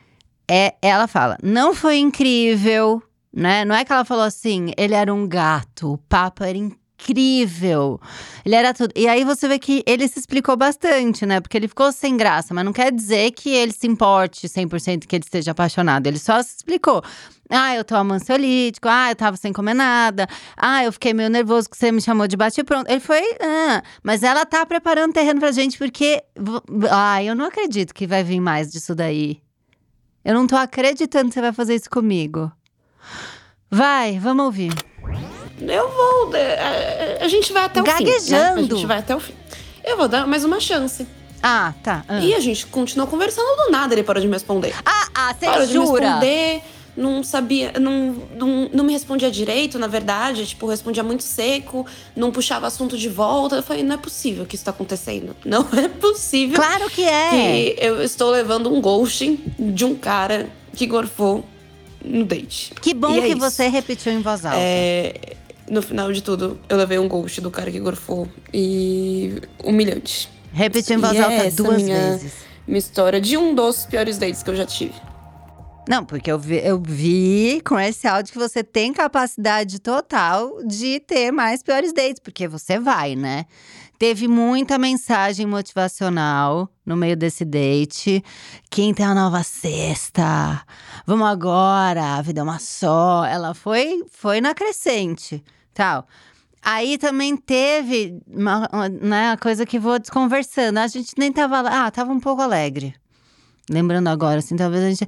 é, 0.49 0.75
ela 0.81 1.07
fala: 1.07 1.37
não 1.43 1.75
foi 1.75 1.97
incrível, 1.97 3.01
né? 3.31 3.63
Não 3.63 3.75
é 3.75 3.85
que 3.85 3.93
ela 3.93 4.03
falou 4.03 4.23
assim, 4.23 4.73
ele 4.75 4.95
era 4.95 5.13
um 5.13 5.27
gato, 5.27 5.93
o 5.93 5.97
papo 5.97 6.43
era 6.43 6.57
incrível. 6.57 8.01
Ele 8.43 8.55
era 8.55 8.73
tudo. 8.73 8.91
E 8.95 9.07
aí 9.07 9.23
você 9.23 9.47
vê 9.47 9.59
que 9.59 9.83
ele 9.85 10.07
se 10.07 10.19
explicou 10.19 10.57
bastante, 10.57 11.25
né? 11.25 11.39
Porque 11.39 11.55
ele 11.55 11.67
ficou 11.67 11.91
sem 11.91 12.17
graça, 12.17 12.53
mas 12.53 12.65
não 12.65 12.73
quer 12.73 12.91
dizer 12.91 13.31
que 13.31 13.49
ele 13.49 13.71
se 13.71 13.87
importe 13.87 14.47
100% 14.47 15.05
que 15.05 15.15
ele 15.15 15.23
esteja 15.23 15.51
apaixonado. 15.51 16.07
Ele 16.07 16.19
só 16.19 16.41
se 16.41 16.55
explicou. 16.57 17.01
Ah, 17.49 17.75
eu 17.75 17.83
tomo 17.83 18.13
ansiolítico. 18.13 18.87
Ah, 18.89 19.11
eu 19.11 19.15
tava 19.15 19.37
sem 19.37 19.53
comer 19.53 19.73
nada. 19.73 20.27
Ah, 20.57 20.83
eu 20.83 20.91
fiquei 20.91 21.13
meio 21.13 21.29
nervoso 21.29 21.69
que 21.69 21.77
você 21.77 21.91
me 21.91 22.01
chamou 22.01 22.27
de 22.27 22.35
bate 22.35 22.63
pronto. 22.63 22.89
Ele 22.89 22.99
foi. 22.99 23.21
Ah, 23.41 23.81
mas 24.03 24.23
ela 24.23 24.45
tá 24.45 24.65
preparando 24.65 25.13
terreno 25.13 25.39
pra 25.39 25.51
gente 25.51 25.77
porque. 25.77 26.23
Ah, 26.91 27.23
eu 27.23 27.35
não 27.35 27.45
acredito 27.45 27.93
que 27.93 28.07
vai 28.07 28.23
vir 28.23 28.39
mais 28.39 28.71
disso 28.71 28.93
daí. 28.95 29.41
Eu 30.23 30.33
não 30.33 30.45
tô 30.47 30.55
acreditando 30.55 31.29
que 31.29 31.33
você 31.33 31.41
vai 31.41 31.53
fazer 31.53 31.75
isso 31.75 31.89
comigo. 31.89 32.51
Vai, 33.69 34.19
vamos 34.19 34.45
ouvir. 34.45 34.73
Eu 35.61 35.89
vou. 35.89 36.35
é, 36.35 37.17
A, 37.21 37.25
a 37.25 37.27
gente 37.27 37.51
vai 37.53 37.65
até 37.65 37.81
o 37.81 37.85
fim. 37.85 37.91
Né? 37.91 37.95
A 37.95 37.99
Gaguejando. 37.99 38.75
gente 38.77 38.85
vai 38.85 38.99
até 38.99 39.15
o 39.15 39.19
fim. 39.19 39.33
Eu 39.83 39.97
vou 39.97 40.07
dar 40.07 40.27
mais 40.27 40.43
uma 40.43 40.59
chance. 40.59 41.07
Ah, 41.41 41.73
tá. 41.83 42.03
Ah, 42.07 42.19
E 42.19 42.33
a 42.35 42.39
gente 42.39 42.65
continuou 42.67 43.07
conversando 43.09 43.45
do 43.65 43.71
nada, 43.71 43.93
ele 43.93 44.03
parou 44.03 44.21
de 44.21 44.27
me 44.27 44.33
responder. 44.33 44.73
ah, 44.85 45.07
ah 45.13 45.33
parou 45.39 45.61
você 45.65 45.71
de 45.71 45.79
me 45.79 45.85
jura? 45.85 46.05
responder, 46.05 46.61
não 46.99 47.23
sabia, 47.23 47.73
não, 47.79 48.15
não, 48.35 48.69
não 48.73 48.83
me 48.83 48.91
respondia 48.93 49.31
direito, 49.31 49.79
na 49.79 49.87
verdade, 49.87 50.45
tipo, 50.45 50.67
respondia 50.67 51.01
muito 51.03 51.23
seco, 51.23 51.85
não 52.15 52.31
puxava 52.31 52.67
assunto 52.67 52.97
de 52.97 53.07
volta. 53.09 53.55
Eu 53.55 53.63
falei, 53.63 53.81
não 53.83 53.95
é 53.95 53.97
possível 53.97 54.45
que 54.45 54.55
isso 54.55 54.65
tá 54.65 54.71
acontecendo. 54.71 55.35
Não 55.45 55.65
é 55.77 55.87
possível 55.87 56.55
Claro 56.57 56.89
que 56.89 57.03
é. 57.03 57.29
que 57.31 57.75
eu 57.79 58.03
estou 58.03 58.29
levando 58.29 58.71
um 58.73 58.81
ghosting 58.81 59.39
de 59.57 59.85
um 59.85 59.95
cara 59.95 60.49
que 60.75 60.85
gorfou 60.85 61.43
no 62.03 62.25
date. 62.25 62.73
Que 62.81 62.93
bom 62.93 63.15
é 63.15 63.21
que 63.21 63.27
isso. 63.29 63.37
você 63.39 63.67
repetiu 63.67 64.11
em 64.11 64.21
voz 64.21 64.45
alta. 64.45 64.57
É, 64.59 65.35
no 65.69 65.81
final 65.81 66.11
de 66.11 66.21
tudo, 66.21 66.59
eu 66.67 66.77
levei 66.77 66.99
um 66.99 67.07
ghost 67.07 67.39
do 67.41 67.49
cara 67.51 67.71
que 67.71 67.79
gorfou 67.79 68.27
e 68.53 69.35
humilhante. 69.63 70.29
Repetiu 70.51 70.95
em 70.97 70.99
voz 70.99 71.13
E 71.13 71.17
é 71.17 71.21
alta 71.23 71.35
essa 71.35 71.55
duas 71.63 71.81
minha- 71.81 71.95
vezes. 72.11 72.33
Minha 72.67 72.79
história 72.79 73.19
de 73.19 73.35
um 73.37 73.55
dos 73.55 73.85
piores 73.85 74.17
dates 74.17 74.43
que 74.43 74.49
eu 74.49 74.55
já 74.55 74.65
tive. 74.65 74.93
Não, 75.89 76.05
porque 76.05 76.31
eu 76.31 76.37
vi, 76.37 76.57
eu 76.63 76.79
vi 76.79 77.61
com 77.65 77.79
esse 77.79 78.07
áudio 78.07 78.31
que 78.31 78.37
você 78.37 78.63
tem 78.63 78.93
capacidade 78.93 79.79
total 79.79 80.63
de 80.63 80.99
ter 80.99 81.31
mais 81.31 81.63
piores 81.63 81.91
dates, 81.91 82.19
porque 82.19 82.47
você 82.47 82.79
vai, 82.79 83.15
né? 83.15 83.47
Teve 83.97 84.27
muita 84.27 84.77
mensagem 84.77 85.47
motivacional 85.47 86.69
no 86.85 86.95
meio 86.95 87.17
desse 87.17 87.43
date. 87.43 88.23
Quinta 88.69 89.01
é 89.01 89.05
a 89.07 89.15
nova 89.15 89.41
sexta. 89.41 90.63
Vamos 91.07 91.27
agora, 91.27 92.17
a 92.17 92.21
vida 92.21 92.41
é 92.41 92.43
uma 92.43 92.59
só. 92.59 93.25
Ela 93.25 93.55
foi, 93.55 94.05
foi 94.11 94.39
na 94.41 94.53
crescente, 94.53 95.43
tal. 95.73 96.07
Aí 96.61 96.99
também 96.99 97.35
teve 97.35 98.21
uma, 98.27 98.69
né, 99.01 99.35
coisa 99.37 99.65
que 99.65 99.79
vou 99.79 99.97
desconversando. 99.97 100.77
A 100.77 100.85
gente 100.85 101.15
nem 101.17 101.33
tava 101.33 101.61
lá. 101.61 101.87
Ah, 101.87 101.91
tava 101.91 102.11
um 102.11 102.19
pouco 102.19 102.43
alegre. 102.43 102.93
Lembrando 103.67 104.07
agora, 104.07 104.37
assim, 104.37 104.55
talvez 104.55 104.83
a 104.83 104.89
gente. 104.89 105.07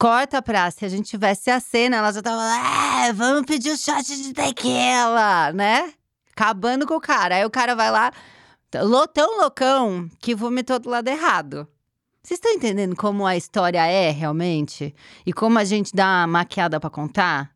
Corta 0.00 0.40
pra 0.40 0.70
se 0.70 0.82
a 0.82 0.88
gente 0.88 1.10
tivesse 1.10 1.50
a 1.50 1.60
cena, 1.60 1.98
ela 1.98 2.10
já 2.10 2.22
tava 2.22 2.38
lá, 2.38 3.04
é, 3.04 3.12
vamos 3.12 3.44
pedir 3.44 3.70
um 3.70 3.76
shot 3.76 4.02
de 4.02 4.32
tequila, 4.32 5.52
né? 5.52 5.92
Acabando 6.32 6.86
com 6.86 6.94
o 6.94 7.00
cara. 7.00 7.34
Aí 7.34 7.44
o 7.44 7.50
cara 7.50 7.76
vai 7.76 7.90
lá, 7.90 8.10
tão 8.70 9.38
loucão 9.38 10.08
que 10.18 10.34
vomitou 10.34 10.78
do 10.78 10.88
lado 10.88 11.06
errado. 11.06 11.68
Vocês 12.22 12.38
estão 12.38 12.50
entendendo 12.50 12.96
como 12.96 13.26
a 13.26 13.36
história 13.36 13.84
é 13.84 14.10
realmente? 14.10 14.94
E 15.26 15.34
como 15.34 15.58
a 15.58 15.64
gente 15.64 15.94
dá 15.94 16.06
uma 16.06 16.26
maquiada 16.28 16.80
para 16.80 16.88
contar? 16.88 17.50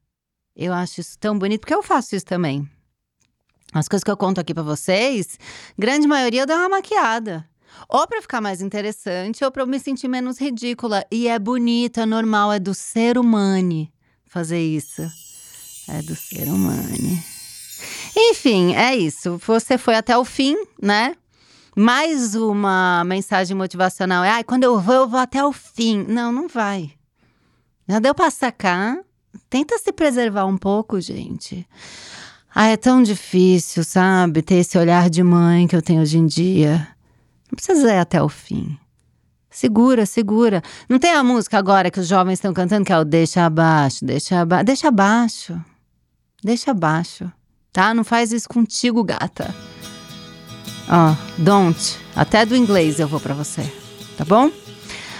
Eu 0.54 0.74
acho 0.74 1.00
isso 1.00 1.18
tão 1.18 1.38
bonito, 1.38 1.60
porque 1.60 1.74
eu 1.74 1.82
faço 1.82 2.14
isso 2.14 2.26
também. 2.26 2.68
As 3.72 3.88
coisas 3.88 4.04
que 4.04 4.10
eu 4.10 4.18
conto 4.18 4.38
aqui 4.38 4.52
para 4.52 4.62
vocês, 4.62 5.38
grande 5.78 6.06
maioria 6.06 6.42
eu 6.42 6.46
dou 6.46 6.56
uma 6.58 6.68
maquiada. 6.68 7.48
Ou 7.88 8.06
para 8.06 8.22
ficar 8.22 8.40
mais 8.40 8.60
interessante, 8.60 9.44
ou 9.44 9.50
para 9.50 9.62
eu 9.62 9.66
me 9.66 9.78
sentir 9.78 10.08
menos 10.08 10.40
ridícula. 10.40 11.04
E 11.10 11.28
é 11.28 11.38
bonito, 11.38 12.00
é 12.00 12.06
normal, 12.06 12.52
é 12.52 12.58
do 12.58 12.74
ser 12.74 13.18
humano 13.18 13.88
fazer 14.34 14.60
isso. 14.60 15.02
É 15.88 16.02
do 16.02 16.16
ser 16.16 16.48
humano. 16.48 17.22
Enfim, 18.16 18.74
é 18.74 18.96
isso. 18.96 19.38
Você 19.46 19.78
foi 19.78 19.94
até 19.94 20.18
o 20.18 20.24
fim, 20.24 20.56
né? 20.82 21.14
Mais 21.76 22.34
uma 22.34 23.04
mensagem 23.04 23.56
motivacional 23.56 24.24
é: 24.24 24.30
ah, 24.30 24.44
quando 24.44 24.64
eu 24.64 24.80
vou, 24.80 24.94
eu 24.94 25.08
vou 25.08 25.20
até 25.20 25.44
o 25.44 25.52
fim. 25.52 26.04
Não, 26.08 26.32
não 26.32 26.48
vai. 26.48 26.90
Já 27.88 28.00
deu 28.00 28.14
pra 28.14 28.30
sacar? 28.30 28.98
Tenta 29.48 29.78
se 29.78 29.92
preservar 29.92 30.46
um 30.46 30.56
pouco, 30.56 31.00
gente. 31.00 31.66
Ah, 32.52 32.66
é 32.68 32.76
tão 32.76 33.02
difícil, 33.02 33.84
sabe? 33.84 34.42
Ter 34.42 34.56
esse 34.56 34.78
olhar 34.78 35.08
de 35.10 35.22
mãe 35.22 35.66
que 35.66 35.76
eu 35.76 35.82
tenho 35.82 36.02
hoje 36.02 36.18
em 36.18 36.26
dia. 36.26 36.88
Não 37.54 37.56
precisa 37.56 37.94
ir 37.94 37.98
até 37.98 38.20
o 38.20 38.28
fim. 38.28 38.76
Segura, 39.48 40.04
segura. 40.06 40.60
Não 40.88 40.98
tem 40.98 41.12
a 41.12 41.22
música 41.22 41.56
agora 41.56 41.88
que 41.88 42.00
os 42.00 42.08
jovens 42.08 42.34
estão 42.34 42.52
cantando 42.52 42.84
que 42.84 42.92
é 42.92 42.98
o 42.98 43.04
deixa 43.04 43.46
abaixo, 43.46 44.04
deixa 44.04 44.40
abaixo. 44.40 44.64
Deixa 44.64 44.88
abaixo. 44.88 45.64
Deixa 46.42 46.70
abaixo. 46.72 47.32
Tá? 47.72 47.94
Não 47.94 48.02
faz 48.02 48.32
isso 48.32 48.48
contigo, 48.48 49.04
gata. 49.04 49.54
Ó, 50.88 51.12
oh, 51.12 51.40
don't. 51.40 51.96
Até 52.16 52.44
do 52.44 52.56
inglês 52.56 52.98
eu 52.98 53.06
vou 53.06 53.20
para 53.20 53.34
você. 53.34 53.62
Tá 54.18 54.24
bom? 54.24 54.50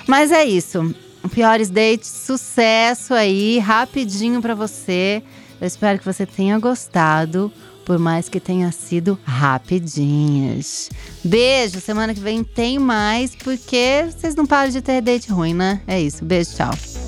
Mas 0.09 0.33
é 0.33 0.45
isso. 0.45 0.93
Piores 1.31 1.71
dates, 1.71 2.09
sucesso 2.09 3.15
aí, 3.15 3.61
rapidinho 3.61 4.43
para 4.43 4.57
você. 4.57 5.23
Eu 5.61 5.69
espero 5.69 6.01
que 6.01 6.05
você 6.05 6.27
tenha 6.27 6.59
gostado 6.59 7.53
por 7.85 7.99
mais 7.99 8.29
que 8.29 8.41
tenha 8.41 8.71
sido 8.73 9.19
rapidinhas. 9.25 10.91
Beijo, 11.23 11.81
semana 11.81 12.15
que 12.15 12.21
vem 12.21 12.43
tem 12.43 12.79
mais, 12.79 13.35
porque 13.37 14.07
vocês 14.11 14.35
não 14.35 14.47
param 14.47 14.71
de 14.71 14.81
ter 14.81 15.01
date 15.01 15.31
ruim, 15.31 15.55
né? 15.55 15.81
É 15.87 16.01
isso, 16.01 16.25
beijo, 16.25 16.51
tchau. 16.57 17.04